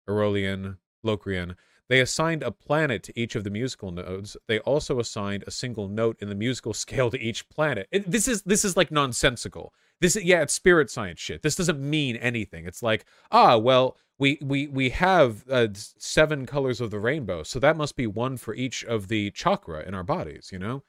[0.07, 1.55] Aeolian, Locrian.
[1.87, 4.35] They assigned a planet to each of the musical nodes.
[4.47, 7.87] They also assigned a single note in the musical scale to each planet.
[7.91, 9.73] It, this is this is like nonsensical.
[10.01, 11.41] This is yeah, it's spirit science shit.
[11.41, 12.65] This doesn't mean anything.
[12.65, 17.59] It's like ah well, we we we have uh, seven colors of the rainbow, so
[17.59, 20.49] that must be one for each of the chakra in our bodies.
[20.51, 20.83] You know,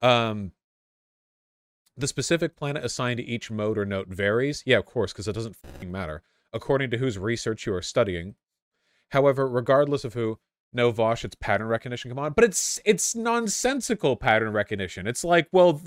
[0.00, 0.52] um,
[1.96, 4.62] the specific planet assigned to each mode or note varies.
[4.64, 8.34] Yeah, of course, because it doesn't matter according to whose research you are studying.
[9.10, 10.38] However, regardless of who,
[10.72, 12.10] no Vaush, it's pattern recognition.
[12.10, 15.06] Come on, but it's it's nonsensical pattern recognition.
[15.06, 15.80] It's like, well,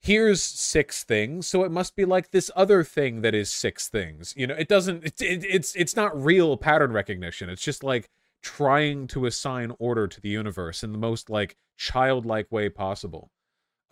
[0.00, 4.34] here's six things, so it must be like this other thing that is six things.
[4.36, 5.04] You know, it doesn't.
[5.04, 7.48] It's it, it's it's not real pattern recognition.
[7.48, 8.10] It's just like
[8.42, 13.30] trying to assign order to the universe in the most like childlike way possible.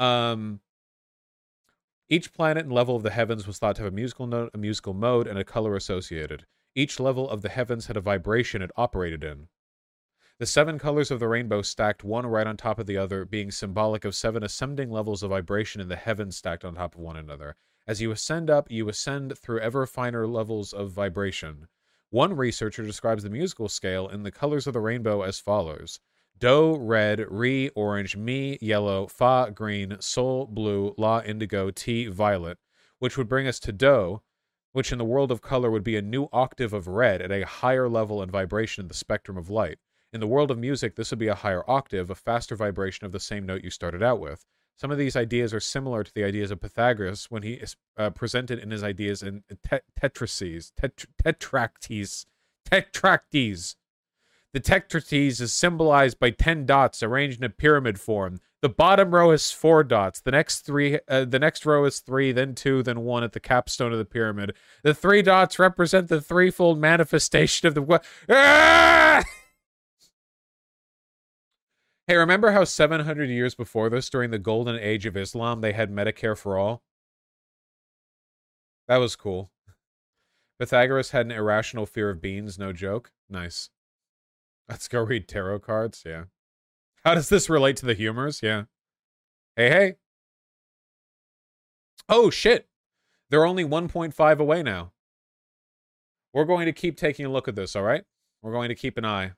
[0.00, 0.60] Um,
[2.08, 4.58] each planet and level of the heavens was thought to have a musical note, a
[4.58, 6.46] musical mode, and a color associated.
[6.74, 9.48] Each level of the heavens had a vibration it operated in.
[10.38, 13.50] The seven colors of the rainbow stacked one right on top of the other, being
[13.50, 17.16] symbolic of seven ascending levels of vibration in the heavens stacked on top of one
[17.16, 17.56] another.
[17.88, 21.66] As you ascend up, you ascend through ever finer levels of vibration.
[22.10, 25.98] One researcher describes the musical scale in the colors of the rainbow as follows
[26.38, 32.58] Do, red, re, orange, mi, yellow, fa, green, sol, blue, la, indigo, ti, violet,
[32.98, 34.20] which would bring us to do,
[34.72, 37.46] which in the world of color would be a new octave of red at a
[37.46, 39.78] higher level and vibration in the spectrum of light.
[40.12, 43.12] In the world of music, this would be a higher octave, a faster vibration of
[43.12, 44.44] the same note you started out with.
[44.76, 47.62] Some of these ideas are similar to the ideas of Pythagoras when he
[47.96, 52.26] uh, presented in his ideas in te- tetraces, tet- tetractes,
[52.70, 53.76] tetractes.
[54.56, 58.40] The tetraces is symbolized by 10 dots arranged in a pyramid form.
[58.62, 60.22] The bottom row is four dots.
[60.22, 63.38] The next three, uh, the next row is three, then two, then one at the
[63.38, 64.56] capstone of the pyramid.
[64.82, 68.00] The three dots represent the threefold manifestation of the.
[68.30, 69.22] Ah!
[72.06, 75.90] hey, remember how 700 years before this, during the golden age of Islam, they had
[75.92, 76.82] Medicare for all?
[78.88, 79.50] That was cool.
[80.58, 83.12] Pythagoras had an irrational fear of beans, no joke.
[83.28, 83.68] Nice.
[84.68, 86.02] Let's go read tarot cards.
[86.04, 86.24] Yeah.
[87.04, 88.40] How does this relate to the humors?
[88.42, 88.64] Yeah.
[89.54, 89.94] Hey, hey.
[92.08, 92.68] Oh, shit.
[93.30, 94.92] They're only 1.5 away now.
[96.32, 98.04] We're going to keep taking a look at this, all right?
[98.42, 99.32] We're going to keep an eye.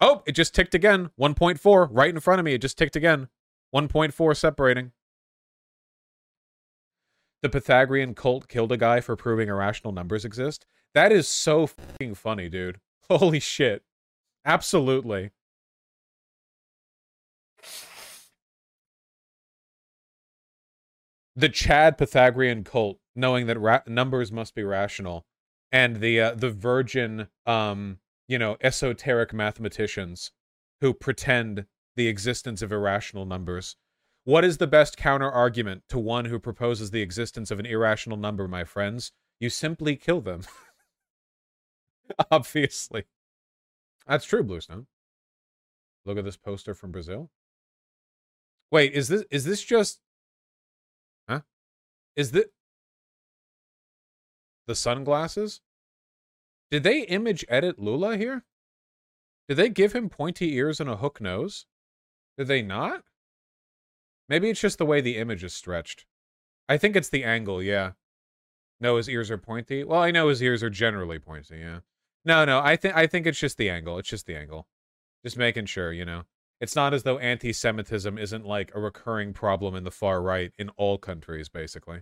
[0.00, 1.10] Oh, it just ticked again.
[1.18, 2.54] 1.4 right in front of me.
[2.54, 3.28] It just ticked again.
[3.74, 4.92] 1.4 separating.
[7.42, 10.66] The Pythagorean cult killed a guy for proving irrational numbers exist.
[10.94, 12.80] That is so fucking funny, dude.
[13.10, 13.82] Holy shit.
[14.44, 15.30] Absolutely.
[21.34, 25.26] The Chad Pythagorean cult, knowing that numbers must be rational,
[25.70, 30.32] and the uh, the virgin, um, you know, esoteric mathematicians
[30.80, 33.76] who pretend the existence of irrational numbers.
[34.24, 38.16] What is the best counter argument to one who proposes the existence of an irrational
[38.16, 39.12] number, my friends?
[39.38, 40.42] You simply kill them.
[42.30, 43.04] Obviously.
[44.06, 44.86] That's true, Bluestone.
[46.04, 47.30] Look at this poster from Brazil.
[48.70, 50.00] Wait, is this is this just
[51.28, 51.40] Huh?
[52.14, 52.46] Is this
[54.66, 55.60] the sunglasses?
[56.70, 58.44] Did they image edit Lula here?
[59.48, 61.66] Did they give him pointy ears and a hook nose?
[62.36, 63.04] Did they not?
[64.28, 66.04] Maybe it's just the way the image is stretched.
[66.68, 67.92] I think it's the angle, yeah.
[68.80, 69.84] No, his ears are pointy.
[69.84, 71.80] Well, I know his ears are generally pointy, yeah.
[72.26, 73.98] No, no, I think I think it's just the angle.
[73.98, 74.66] It's just the angle.
[75.24, 76.24] Just making sure, you know.
[76.60, 80.70] It's not as though anti-Semitism isn't like a recurring problem in the far right in
[80.70, 82.00] all countries, basically.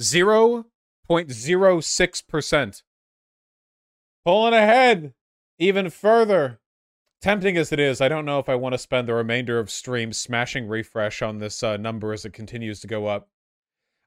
[0.00, 0.66] Zero
[1.06, 2.82] point zero six percent.
[4.24, 5.14] Pulling ahead
[5.58, 6.58] even further.
[7.20, 9.70] Tempting as it is, I don't know if I want to spend the remainder of
[9.70, 13.28] stream smashing refresh on this uh, number as it continues to go up.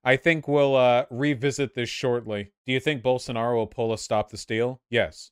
[0.08, 2.52] I think we'll uh, revisit this shortly.
[2.68, 4.80] Do you think Bolsonaro will pull a stop the steal?
[4.88, 5.32] Yes.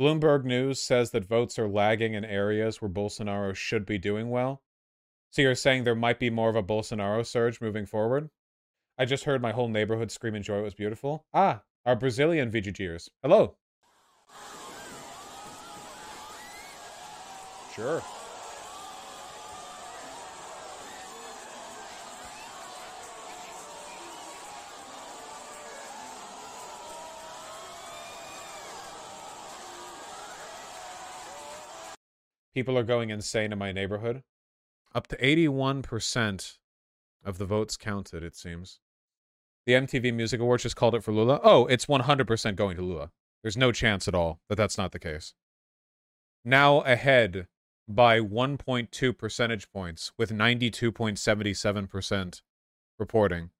[0.00, 4.62] Bloomberg News says that votes are lagging in areas where Bolsonaro should be doing well.
[5.30, 8.30] So you're saying there might be more of a Bolsonaro surge moving forward?
[8.98, 11.26] I just heard my whole neighborhood scream and joy it was beautiful.
[11.34, 13.10] Ah, our Brazilian VGGers.
[13.22, 13.56] Hello.
[17.74, 18.02] Sure.
[32.54, 34.22] People are going insane in my neighborhood.
[34.94, 36.58] Up to 81%
[37.24, 38.80] of the votes counted, it seems.
[39.64, 41.40] The MTV Music Awards just called it for Lula.
[41.42, 43.10] Oh, it's 100% going to Lula.
[43.42, 45.34] There's no chance at all that that's not the case.
[46.44, 47.46] Now ahead
[47.88, 52.42] by 1.2 percentage points with 92.77%
[52.98, 53.50] reporting.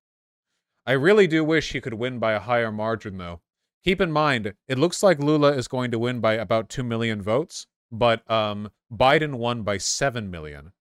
[0.84, 3.40] I really do wish he could win by a higher margin, though.
[3.84, 7.22] Keep in mind, it looks like Lula is going to win by about 2 million
[7.22, 10.72] votes, but um, Biden won by 7 million.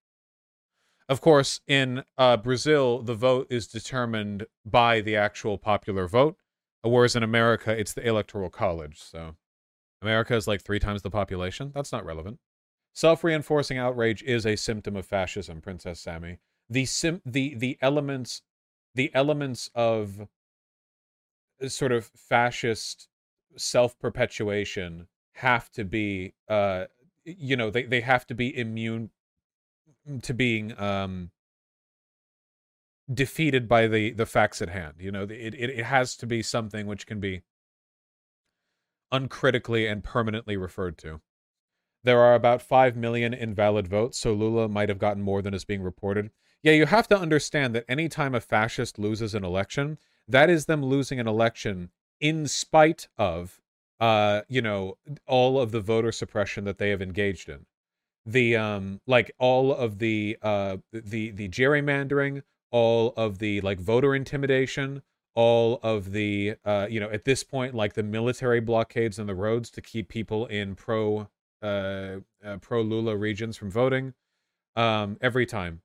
[1.09, 6.37] Of course, in uh, Brazil, the vote is determined by the actual popular vote,
[6.83, 8.97] whereas in America, it's the Electoral College.
[8.97, 9.35] So
[10.01, 11.71] America is like three times the population.
[11.75, 12.39] That's not relevant.
[12.93, 16.39] Self reinforcing outrage is a symptom of fascism, Princess Sammy.
[16.69, 18.41] The, sim- the, the elements
[18.95, 20.27] the elements of
[21.67, 23.07] sort of fascist
[23.57, 26.85] self-perpetuation have to be uh
[27.25, 29.09] you know they, they have to be immune
[30.21, 31.31] to being um
[33.11, 36.41] defeated by the the facts at hand you know it, it, it has to be
[36.41, 37.41] something which can be
[39.11, 41.21] uncritically and permanently referred to.
[42.03, 45.65] There are about 5 million invalid votes so lula might have gotten more than is
[45.65, 46.31] being reported.
[46.63, 50.83] Yeah you have to understand that anytime a fascist loses an election that is them
[50.83, 53.60] losing an election in spite of
[54.01, 57.65] uh you know all of the voter suppression that they have engaged in.
[58.25, 64.13] The um like all of the uh the the gerrymandering all of the like voter
[64.15, 65.01] intimidation
[65.35, 69.35] all of the uh you know at this point like the military blockades on the
[69.35, 71.27] roads to keep people in pro
[71.61, 74.13] uh, uh pro lula regions from voting
[74.75, 75.81] um every time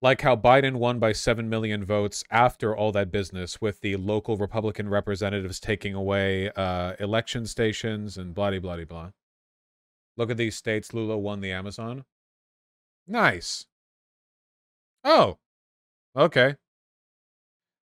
[0.00, 4.36] like how Biden won by 7 million votes after all that business with the local
[4.36, 9.10] Republican representatives taking away uh, election stations and blah, blah, blah, blah.
[10.16, 12.04] Look at these states Lula won the Amazon.
[13.06, 13.66] Nice.
[15.02, 15.38] Oh,
[16.16, 16.56] okay.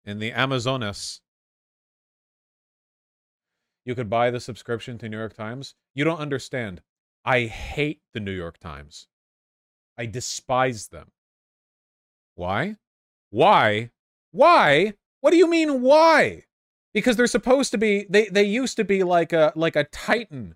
[0.04, 1.20] In the Amazonas,
[3.84, 5.74] you could buy the subscription to New York Times.
[5.94, 6.82] You don't understand.
[7.24, 9.08] I hate the New York Times.
[9.96, 11.12] I despise them.
[12.34, 12.76] Why?
[13.30, 13.90] Why?
[14.30, 14.94] Why?
[15.20, 16.44] What do you mean why?
[16.92, 20.54] Because they're supposed to be they they used to be like a like a titan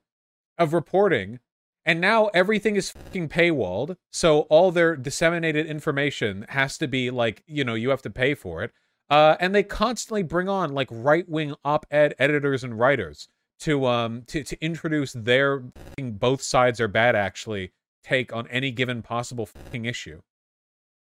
[0.58, 1.40] of reporting
[1.84, 3.96] and now everything is fucking paywalled.
[4.12, 8.34] So all their disseminated information has to be like, you know, you have to pay
[8.34, 8.72] for it.
[9.08, 13.28] Uh, and they constantly bring on like right-wing op-ed editors and writers
[13.60, 15.64] to um to to introduce their
[15.98, 17.72] both sides are bad actually
[18.04, 20.20] take on any given possible issue.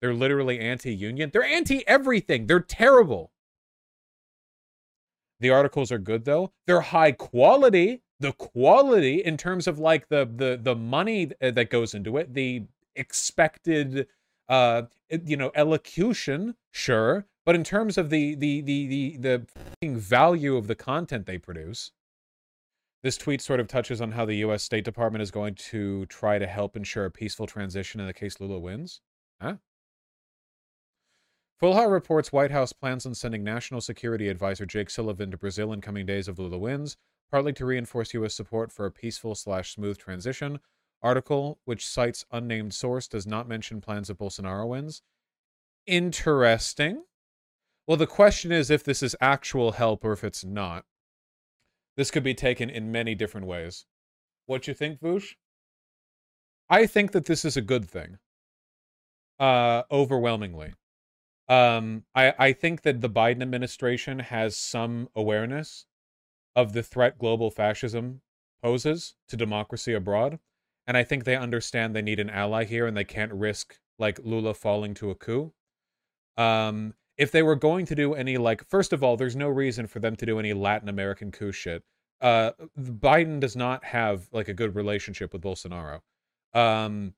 [0.00, 1.30] They're literally anti-union.
[1.32, 2.46] They're anti-everything.
[2.46, 3.32] They're terrible.
[5.40, 6.52] The articles are good though.
[6.66, 8.02] They're high quality.
[8.20, 12.34] The quality in terms of like the the the money uh, that goes into it,
[12.34, 12.64] the
[12.96, 14.08] expected
[14.48, 19.16] uh you know elocution, sure, but in terms of the the the the
[19.80, 21.92] the value of the content they produce,
[23.02, 24.64] this tweet sort of touches on how the U.S.
[24.64, 28.40] State Department is going to try to help ensure a peaceful transition in the case
[28.40, 29.00] Lula wins.
[29.40, 29.56] Huh?
[31.60, 35.80] Full reports White House plans on sending National Security Advisor Jake Sullivan to Brazil in
[35.80, 36.96] coming days of Lula wins,
[37.32, 38.32] partly to reinforce U.S.
[38.34, 40.60] support for a peaceful slash smooth transition.
[41.02, 45.02] Article, which cites unnamed source, does not mention plans if Bolsonaro wins.
[45.84, 47.02] Interesting.
[47.88, 50.84] Well, the question is if this is actual help or if it's not.
[51.96, 53.84] This could be taken in many different ways.
[54.46, 55.34] What you think, Vaush?
[56.70, 58.18] I think that this is a good thing.
[59.40, 60.74] Uh, overwhelmingly.
[61.48, 65.86] Um, I, I think that the Biden administration has some awareness
[66.54, 68.20] of the threat global fascism
[68.62, 70.38] poses to democracy abroad.
[70.86, 74.18] And I think they understand they need an ally here and they can't risk like
[74.22, 75.52] Lula falling to a coup.
[76.36, 79.86] Um, if they were going to do any like first of all, there's no reason
[79.86, 81.82] for them to do any Latin American coup shit.
[82.20, 86.00] Uh, Biden does not have like a good relationship with Bolsonaro.
[86.54, 87.14] Um,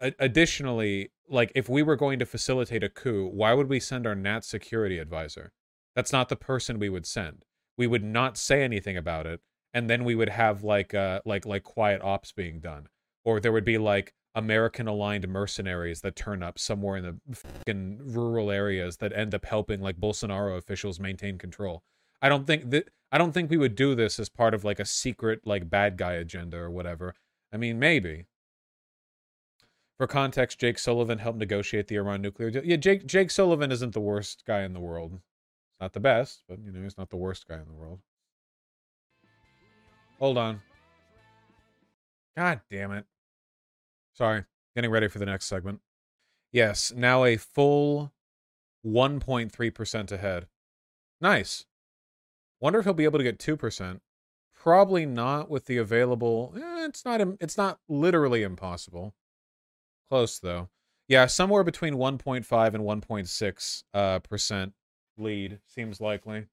[0.00, 4.14] additionally, like if we were going to facilitate a coup, why would we send our
[4.14, 5.52] Nat security advisor?
[5.94, 7.44] That's not the person we would send.
[7.76, 9.40] We would not say anything about it,
[9.74, 12.88] and then we would have like uh like like quiet ops being done,
[13.24, 17.98] or there would be like American aligned mercenaries that turn up somewhere in the fucking
[18.02, 21.82] rural areas that end up helping like Bolsonaro officials maintain control.
[22.22, 24.80] I don't think that I don't think we would do this as part of like
[24.80, 27.14] a secret like bad guy agenda or whatever.
[27.52, 28.26] I mean, maybe,
[29.98, 32.64] for context, Jake Sullivan helped negotiate the Iran nuclear deal.
[32.64, 35.20] Yeah, Jake Jake Sullivan isn't the worst guy in the world.
[35.80, 38.00] Not the best, but you know, he's not the worst guy in the world.
[40.18, 40.60] Hold on.
[42.36, 43.04] God damn it.
[44.14, 44.44] Sorry,
[44.74, 45.80] getting ready for the next segment.
[46.52, 48.12] Yes, now a full
[48.86, 50.46] 1.3% ahead.
[51.20, 51.66] Nice.
[52.60, 54.00] Wonder if he'll be able to get 2%.
[54.54, 56.52] Probably not with the available.
[56.56, 59.14] Eh, it's not it's not literally impossible.
[60.10, 60.68] Close though.
[61.08, 64.74] Yeah, somewhere between 1.5 and 1.6 uh, percent
[65.16, 66.46] lead seems likely.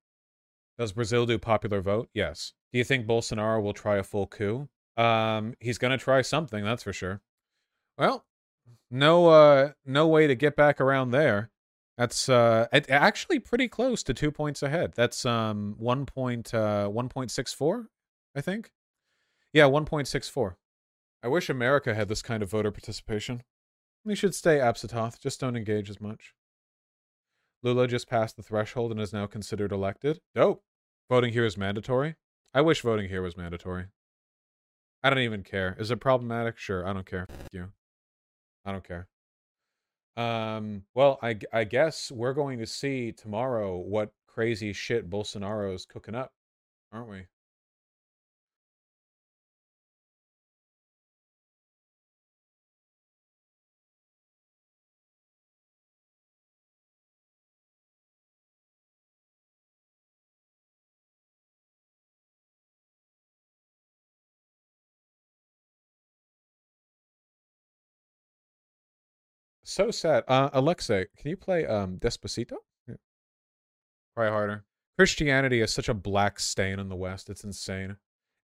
[0.78, 2.10] Does Brazil do popular vote?
[2.14, 2.54] Yes.
[2.72, 4.68] Do you think Bolsonaro will try a full coup?
[4.98, 7.22] Um, he's gonna try something, that's for sure.
[7.98, 8.26] Well,
[8.90, 11.52] no, uh, no way to get back around there.
[11.98, 14.94] That's uh, actually pretty close to two points ahead.
[14.96, 17.88] That's um, one point, uh, one point six four,
[18.36, 18.72] I think.
[19.54, 20.58] Yeah, one point six four.
[21.26, 23.42] I wish America had this kind of voter participation.
[24.06, 25.20] We should stay Absatoth.
[25.20, 26.36] Just don't engage as much.
[27.64, 30.22] Lula just passed the threshold and is now considered elected.
[30.36, 30.64] Dope.
[31.10, 32.14] Voting here is mandatory.
[32.54, 33.86] I wish voting here was mandatory.
[35.04, 35.76] I don't even care.
[35.80, 36.60] Is it problematic?
[36.60, 37.26] Sure, I don't care.
[37.28, 37.72] Fuck you.
[38.64, 39.08] I don't care.
[40.16, 46.14] Um, well, I, I guess we're going to see tomorrow what crazy shit Bolsonaro's cooking
[46.14, 46.34] up,
[46.94, 47.26] aren't we?
[69.68, 70.24] So sad.
[70.28, 72.58] Uh, Alexa, can you play um Despacito?
[72.88, 72.96] Yeah.
[74.16, 74.64] Try harder.
[74.98, 77.30] Christianity is such a black stain on the West.
[77.30, 77.98] It's insane.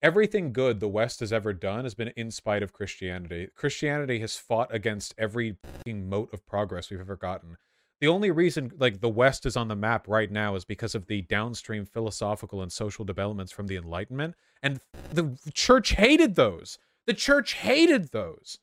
[0.03, 3.49] Everything good the West has ever done has been in spite of Christianity.
[3.55, 7.59] Christianity has fought against every moat of progress we've ever gotten.
[8.01, 11.07] The only reason like the West is on the map right now is because of
[11.07, 14.81] the downstream philosophical and social developments from the Enlightenment, and
[15.13, 16.79] the church hated those.
[17.07, 18.59] The church hated those.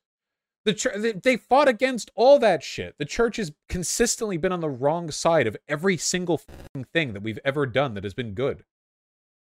[0.68, 2.96] The they fought against all that shit.
[2.98, 6.42] The church has consistently been on the wrong side of every single
[6.92, 8.66] thing that we've ever done that has been good.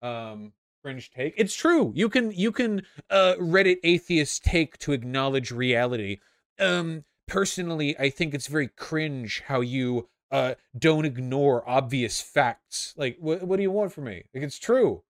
[0.01, 1.36] Um, fringe take.
[1.38, 1.93] It's true.
[1.95, 6.17] You can you can uh Reddit atheist take to acknowledge reality.
[6.57, 12.95] Um, personally, I think it's very cringe how you uh don't ignore obvious facts.
[12.97, 14.24] Like, what what do you want from me?
[14.34, 15.03] Like, it's true.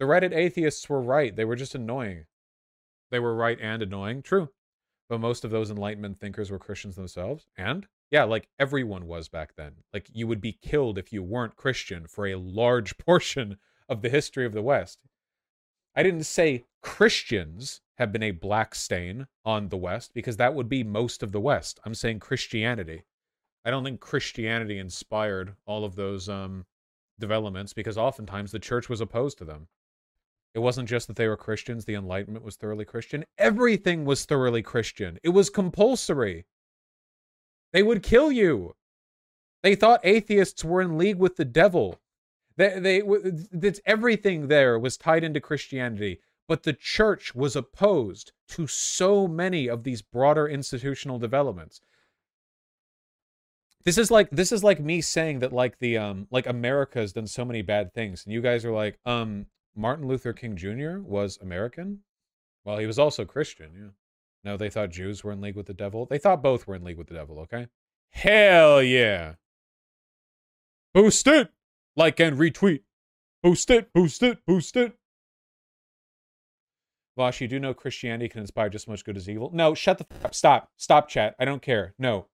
[0.00, 1.34] The Reddit atheists were right.
[1.34, 2.26] They were just annoying.
[3.10, 4.20] They were right and annoying.
[4.20, 4.50] True
[5.10, 7.44] but most of those Enlightenment thinkers were Christians themselves.
[7.58, 9.72] And yeah, like everyone was back then.
[9.92, 13.58] Like you would be killed if you weren't Christian for a large portion
[13.88, 15.00] of the history of the West.
[15.96, 20.68] I didn't say Christians have been a black stain on the West because that would
[20.68, 21.80] be most of the West.
[21.84, 23.02] I'm saying Christianity.
[23.64, 26.66] I don't think Christianity inspired all of those um,
[27.18, 29.66] developments because oftentimes the church was opposed to them.
[30.54, 33.24] It wasn't just that they were Christians, the Enlightenment was thoroughly Christian.
[33.38, 35.18] Everything was thoroughly Christian.
[35.22, 36.46] It was compulsory.
[37.72, 38.74] They would kill you.
[39.62, 42.00] They thought atheists were in league with the devil.
[42.56, 46.20] They, they, everything there was tied into Christianity.
[46.48, 51.80] But the church was opposed to so many of these broader institutional developments.
[53.84, 57.12] This is like this is like me saying that like the um like America has
[57.12, 59.46] done so many bad things, and you guys are like um
[59.80, 60.98] Martin Luther King Jr.
[60.98, 62.00] was American.
[62.64, 63.88] Well, he was also Christian, yeah.
[64.44, 66.06] No, they thought Jews were in league with the devil.
[66.06, 67.68] They thought both were in league with the devil, okay?
[68.10, 69.34] Hell yeah.
[70.92, 71.50] Boost it!
[71.96, 72.82] Like and retweet.
[73.42, 74.94] Boost it, boost it, boost it.
[77.18, 79.50] Vaush, you do know Christianity can inspire just as much good as evil?
[79.52, 80.34] No, shut the up.
[80.34, 80.70] Stop.
[80.76, 81.34] Stop, chat.
[81.38, 81.94] I don't care.
[81.98, 82.26] No.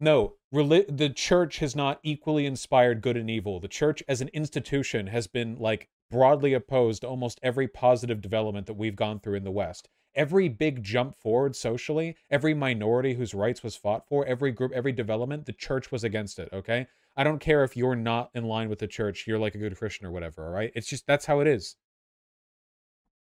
[0.00, 0.34] No.
[0.52, 3.60] Reli- the church has not equally inspired good and evil.
[3.60, 8.74] The church as an institution has been like broadly opposed almost every positive development that
[8.74, 9.88] we've gone through in the West.
[10.14, 14.92] Every big jump forward socially, every minority whose rights was fought for, every group, every
[14.92, 16.86] development, the church was against it, okay?
[17.16, 19.76] I don't care if you're not in line with the church, you're like a good
[19.76, 20.70] Christian or whatever, all right?
[20.76, 21.74] It's just that's how it is.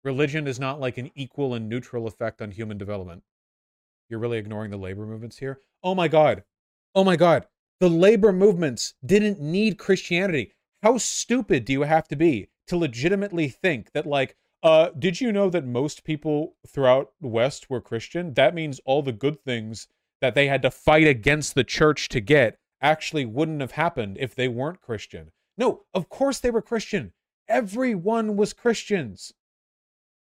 [0.04, 3.22] Religion is not like an equal and neutral effect on human development.
[4.10, 5.60] You're really ignoring the labor movements here?
[5.82, 6.44] Oh my God.
[6.94, 7.46] Oh my God.
[7.80, 10.52] The labor movements didn't need Christianity.
[10.82, 15.32] How stupid do you have to be to legitimately think that like uh did you
[15.32, 18.34] know that most people throughout the west were christian?
[18.34, 19.88] That means all the good things
[20.20, 24.34] that they had to fight against the church to get actually wouldn't have happened if
[24.34, 25.30] they weren't christian.
[25.56, 27.12] No of course they were christian.
[27.48, 29.32] Everyone was christians.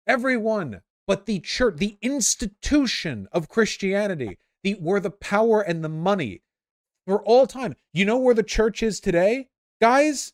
[0.08, 0.82] Everyone.
[1.06, 6.42] But the church the institution of christianity the where the power and the money
[7.06, 7.76] for all time.
[7.92, 9.50] You know where the church is today?
[9.82, 10.34] Guys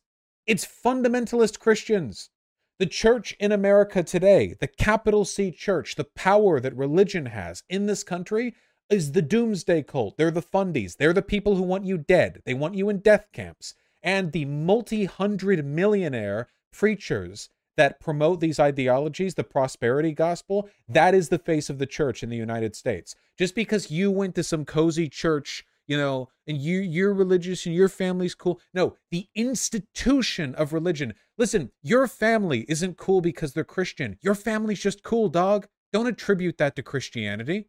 [0.49, 2.31] it's fundamentalist Christians.
[2.79, 7.85] The church in America today, the capital C church, the power that religion has in
[7.85, 8.55] this country
[8.89, 10.17] is the doomsday cult.
[10.17, 10.97] They're the fundies.
[10.97, 12.41] They're the people who want you dead.
[12.45, 13.75] They want you in death camps.
[14.01, 21.29] And the multi hundred millionaire preachers that promote these ideologies, the prosperity gospel, that is
[21.29, 23.13] the face of the church in the United States.
[23.37, 27.73] Just because you went to some cozy church, you know, and you you're religious and
[27.73, 28.61] your family's cool.
[28.75, 31.15] No, the institution of religion.
[31.35, 34.15] Listen, your family isn't cool because they're Christian.
[34.21, 35.67] Your family's just cool, dog.
[35.91, 37.65] Don't attribute that to Christianity.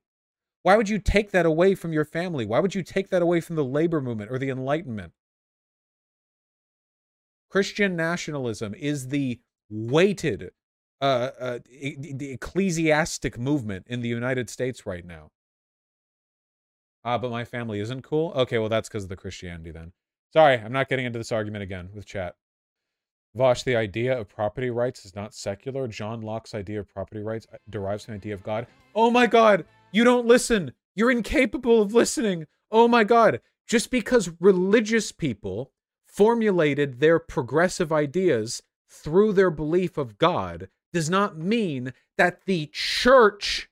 [0.62, 2.44] Why would you take that away from your family?
[2.44, 5.14] Why would you take that away from the labor movement or the Enlightenment?
[7.48, 9.40] Christian nationalism is the
[9.70, 10.50] weighted
[11.00, 15.30] uh, uh, the ecclesiastic movement in the United States right now.
[17.04, 18.32] Ah, uh, but my family isn't cool.
[18.36, 19.92] Okay, well that's because of the Christianity then.
[20.32, 22.34] Sorry, I'm not getting into this argument again with chat.
[23.36, 25.86] Vaush, the idea of property rights is not secular.
[25.86, 28.66] John Locke's idea of property rights uh, derives from the idea of God.
[28.94, 30.72] Oh my God, you don't listen.
[30.94, 32.46] You're incapable of listening.
[32.70, 33.40] Oh my God.
[33.66, 35.70] Just because religious people
[36.06, 43.69] formulated their progressive ideas through their belief of God does not mean that the church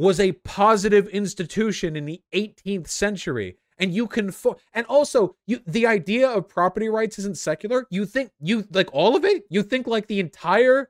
[0.00, 3.58] was a positive institution in the 18th century.
[3.78, 7.86] And you can fo- and also you the idea of property rights isn't secular.
[7.90, 9.44] You think you like all of it?
[9.50, 10.88] You think like the entire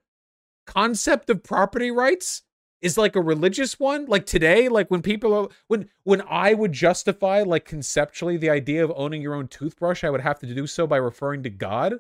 [0.65, 2.43] concept of property rights
[2.83, 4.07] is like a religious one?
[4.07, 8.85] Like today like when people are when when i would justify like conceptually the idea
[8.85, 11.95] of owning your own toothbrush i would have to do so by referring to god?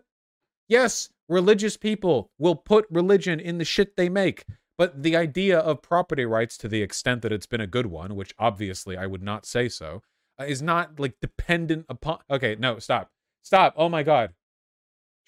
[0.68, 4.44] Yes religious people will put religion in the shit they make
[4.80, 8.14] but the idea of property rights to the extent that it's been a good one
[8.16, 10.00] which obviously i would not say so
[10.40, 13.10] uh, is not like dependent upon okay no stop
[13.42, 14.32] stop oh my god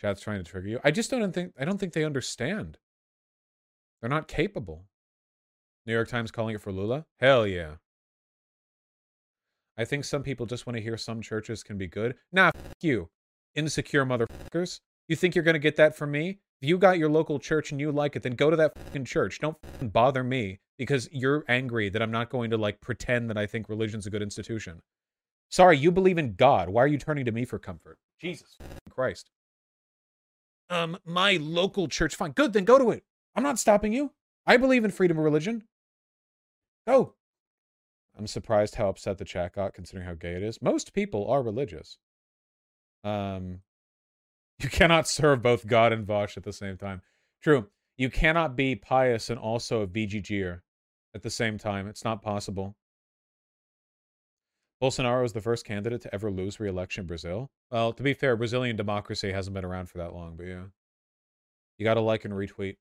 [0.01, 2.79] chat's trying to trigger you i just don't think i don't think they understand
[4.01, 4.87] they're not capable
[5.87, 7.07] New York Times calling it for Lula?
[7.19, 7.73] Hell yeah.
[9.77, 12.15] I think some people just want to hear some churches can be good.
[12.31, 13.09] Nah, f- you.
[13.55, 14.81] Insecure motherfuckers.
[15.09, 16.39] You think you're to get that from me?
[16.63, 19.05] If you got your local church and you like it, then go to that fucking
[19.05, 19.41] church.
[19.41, 23.37] Don't fucking bother me because you're angry that I'm not going to like pretend that
[23.37, 24.81] I think religion's a good institution.
[25.51, 26.69] Sorry, you believe in God.
[26.69, 27.99] Why are you turning to me for comfort?
[28.21, 28.59] Jesus
[28.89, 29.29] Christ.
[30.71, 32.31] Um, my local church, fine.
[32.31, 33.03] Good, then go to it.
[33.35, 34.13] I'm not stopping you.
[34.47, 35.65] I believe in freedom of religion.
[36.87, 37.15] Oh.
[38.17, 40.63] I'm surprised how upset the chat got considering how gay it is.
[40.63, 41.99] Most people are religious.
[43.03, 43.63] Um
[44.63, 47.03] you cannot serve both God and Vaush at the same time.
[47.43, 47.69] True.
[47.97, 50.61] You cannot be pious and also a BGGer
[51.15, 51.87] at the same time.
[51.87, 52.77] It's not possible.
[54.83, 57.51] Bolsonaro is the first candidate to ever lose re-election in Brazil.
[57.71, 60.65] Well, to be fair, Brazilian democracy hasn't been around for that long, but yeah.
[61.79, 62.77] You got to like and retweet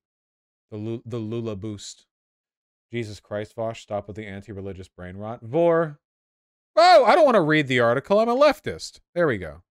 [0.70, 2.06] the the Lula boost.
[2.90, 5.40] Jesus Christ, Vaush, stop with the anti-religious brain rot.
[5.42, 5.98] Vor.
[6.76, 8.18] Oh, I don't want to read the article.
[8.18, 9.00] I'm a leftist.
[9.14, 9.62] There we go.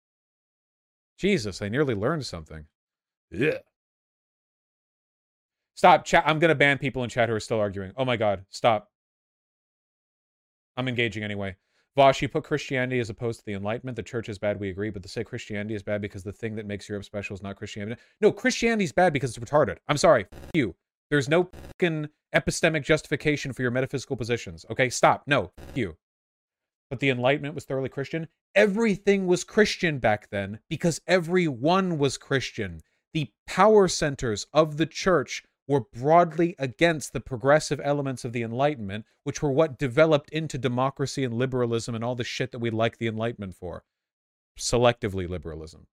[1.22, 2.66] Jesus, I nearly learned something.
[3.30, 3.60] Yeah.
[5.76, 6.04] Stop.
[6.04, 6.24] Chat.
[6.26, 7.92] I'm going to ban people in chat who are still arguing.
[7.96, 8.44] Oh my God.
[8.50, 8.90] Stop.
[10.76, 11.58] I'm engaging anyway.
[11.96, 13.98] Vaush, you put Christianity as opposed to the Enlightenment.
[13.98, 16.56] The church is bad, we agree, but to say Christianity is bad because the thing
[16.56, 18.02] that makes Europe special is not Christianity.
[18.20, 19.78] No, Christianity is bad because it's retarded.
[19.88, 20.26] I'm sorry.
[20.32, 20.74] F you.
[21.12, 24.66] There's no fucking epistemic justification for your metaphysical positions.
[24.72, 25.22] Okay, stop.
[25.28, 25.98] No, you.
[26.92, 28.28] But the Enlightenment was thoroughly Christian.
[28.54, 32.82] Everything was Christian back then because everyone was Christian.
[33.14, 39.06] The power centers of the church were broadly against the progressive elements of the Enlightenment,
[39.24, 42.98] which were what developed into democracy and liberalism and all the shit that we like
[42.98, 43.86] the Enlightenment for.
[44.60, 45.88] Selectively liberalism.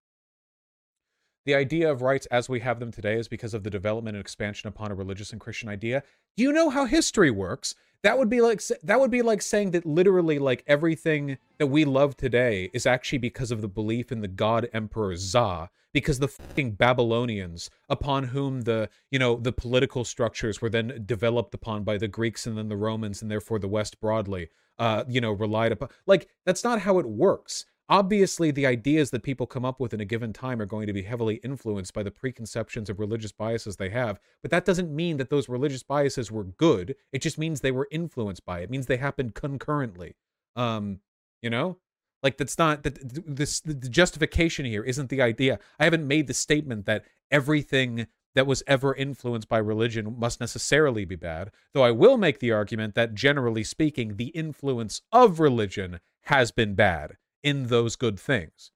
[1.47, 4.21] The idea of rights as we have them today is because of the development and
[4.21, 6.03] expansion upon a religious and Christian idea.
[6.37, 7.75] You know how history works?
[8.03, 11.85] That would be like that would be like saying that literally like everything that we
[11.85, 16.29] love today is actually because of the belief in the god emperor Za because the
[16.29, 21.99] fucking Babylonians upon whom the you know the political structures were then developed upon by
[21.99, 25.73] the Greeks and then the Romans and therefore the West broadly uh you know relied
[25.73, 29.95] upon like that's not how it works Obviously, the ideas that people come up with
[29.95, 33.33] in a given time are going to be heavily influenced by the preconceptions of religious
[33.33, 36.95] biases they have, but that doesn't mean that those religious biases were good.
[37.13, 38.65] It just means they were influenced by it.
[38.65, 40.17] it means they happened concurrently.
[40.55, 41.01] Um,
[41.41, 41.79] you know?
[42.23, 45.61] Like that's not that this the justification here isn't the idea.
[45.79, 51.05] I haven't made the statement that everything that was ever influenced by religion must necessarily
[51.05, 56.01] be bad, though I will make the argument that generally speaking, the influence of religion
[56.23, 58.73] has been bad in those good things.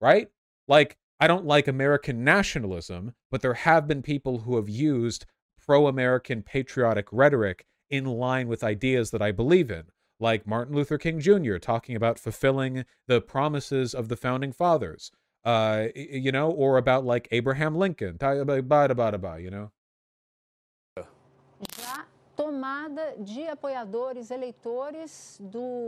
[0.00, 0.28] Right?
[0.68, 5.26] Like I don't like American nationalism, but there have been people who have used
[5.64, 9.84] pro American patriotic rhetoric in line with ideas that I believe in,
[10.18, 11.56] like Martin Luther King Jr.
[11.58, 15.10] talking about fulfilling the promises of the founding fathers,
[15.44, 19.70] uh, you know, or about like Abraham Lincoln, you know.
[21.78, 22.06] Já
[22.36, 25.86] tomada de apoiadores, eleitores do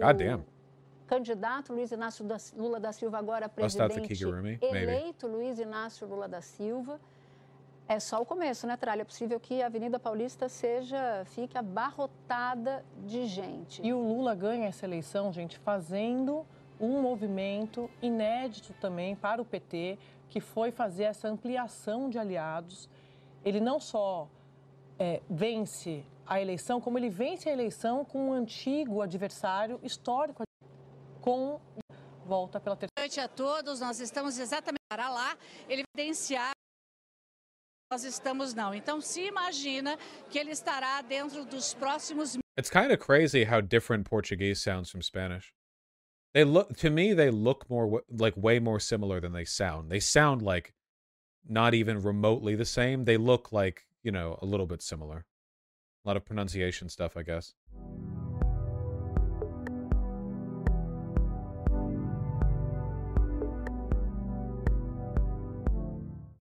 [1.06, 2.26] candidato Luiz Inácio
[2.56, 4.12] Lula da Silva, agora presidente
[4.60, 7.00] eleito Luiz Inácio Lula da Silva.
[7.88, 9.02] É só o começo, né, Tralha?
[9.02, 13.80] É possível que a Avenida Paulista seja, fique abarrotada de gente.
[13.80, 16.44] E o Lula ganha essa eleição, gente, fazendo
[16.80, 19.98] um movimento inédito também para o PT,
[20.28, 22.88] que foi fazer essa ampliação de aliados.
[23.44, 24.28] Ele não só
[24.98, 30.42] é, vence a eleição, como ele vence a eleição com um antigo adversário histórico,
[31.26, 31.60] com
[32.24, 32.92] volta pela terceira.
[32.96, 35.36] Boa noite a todos, nós estamos exatamente para lá,
[35.68, 36.52] ele evidenciar
[37.90, 38.72] nós estamos não.
[38.72, 39.96] Então se imagina
[40.30, 45.02] que ele estará dentro dos próximos It's kind of crazy how different Portuguese sounds from
[45.02, 45.52] Spanish.
[46.32, 49.90] They look to me they look more like way more similar than they sound.
[49.90, 50.74] They sound like
[51.48, 53.04] not even remotely the same.
[53.04, 55.24] They look like, you know, a little bit similar.
[56.04, 57.54] A lot of pronunciation stuff, I guess.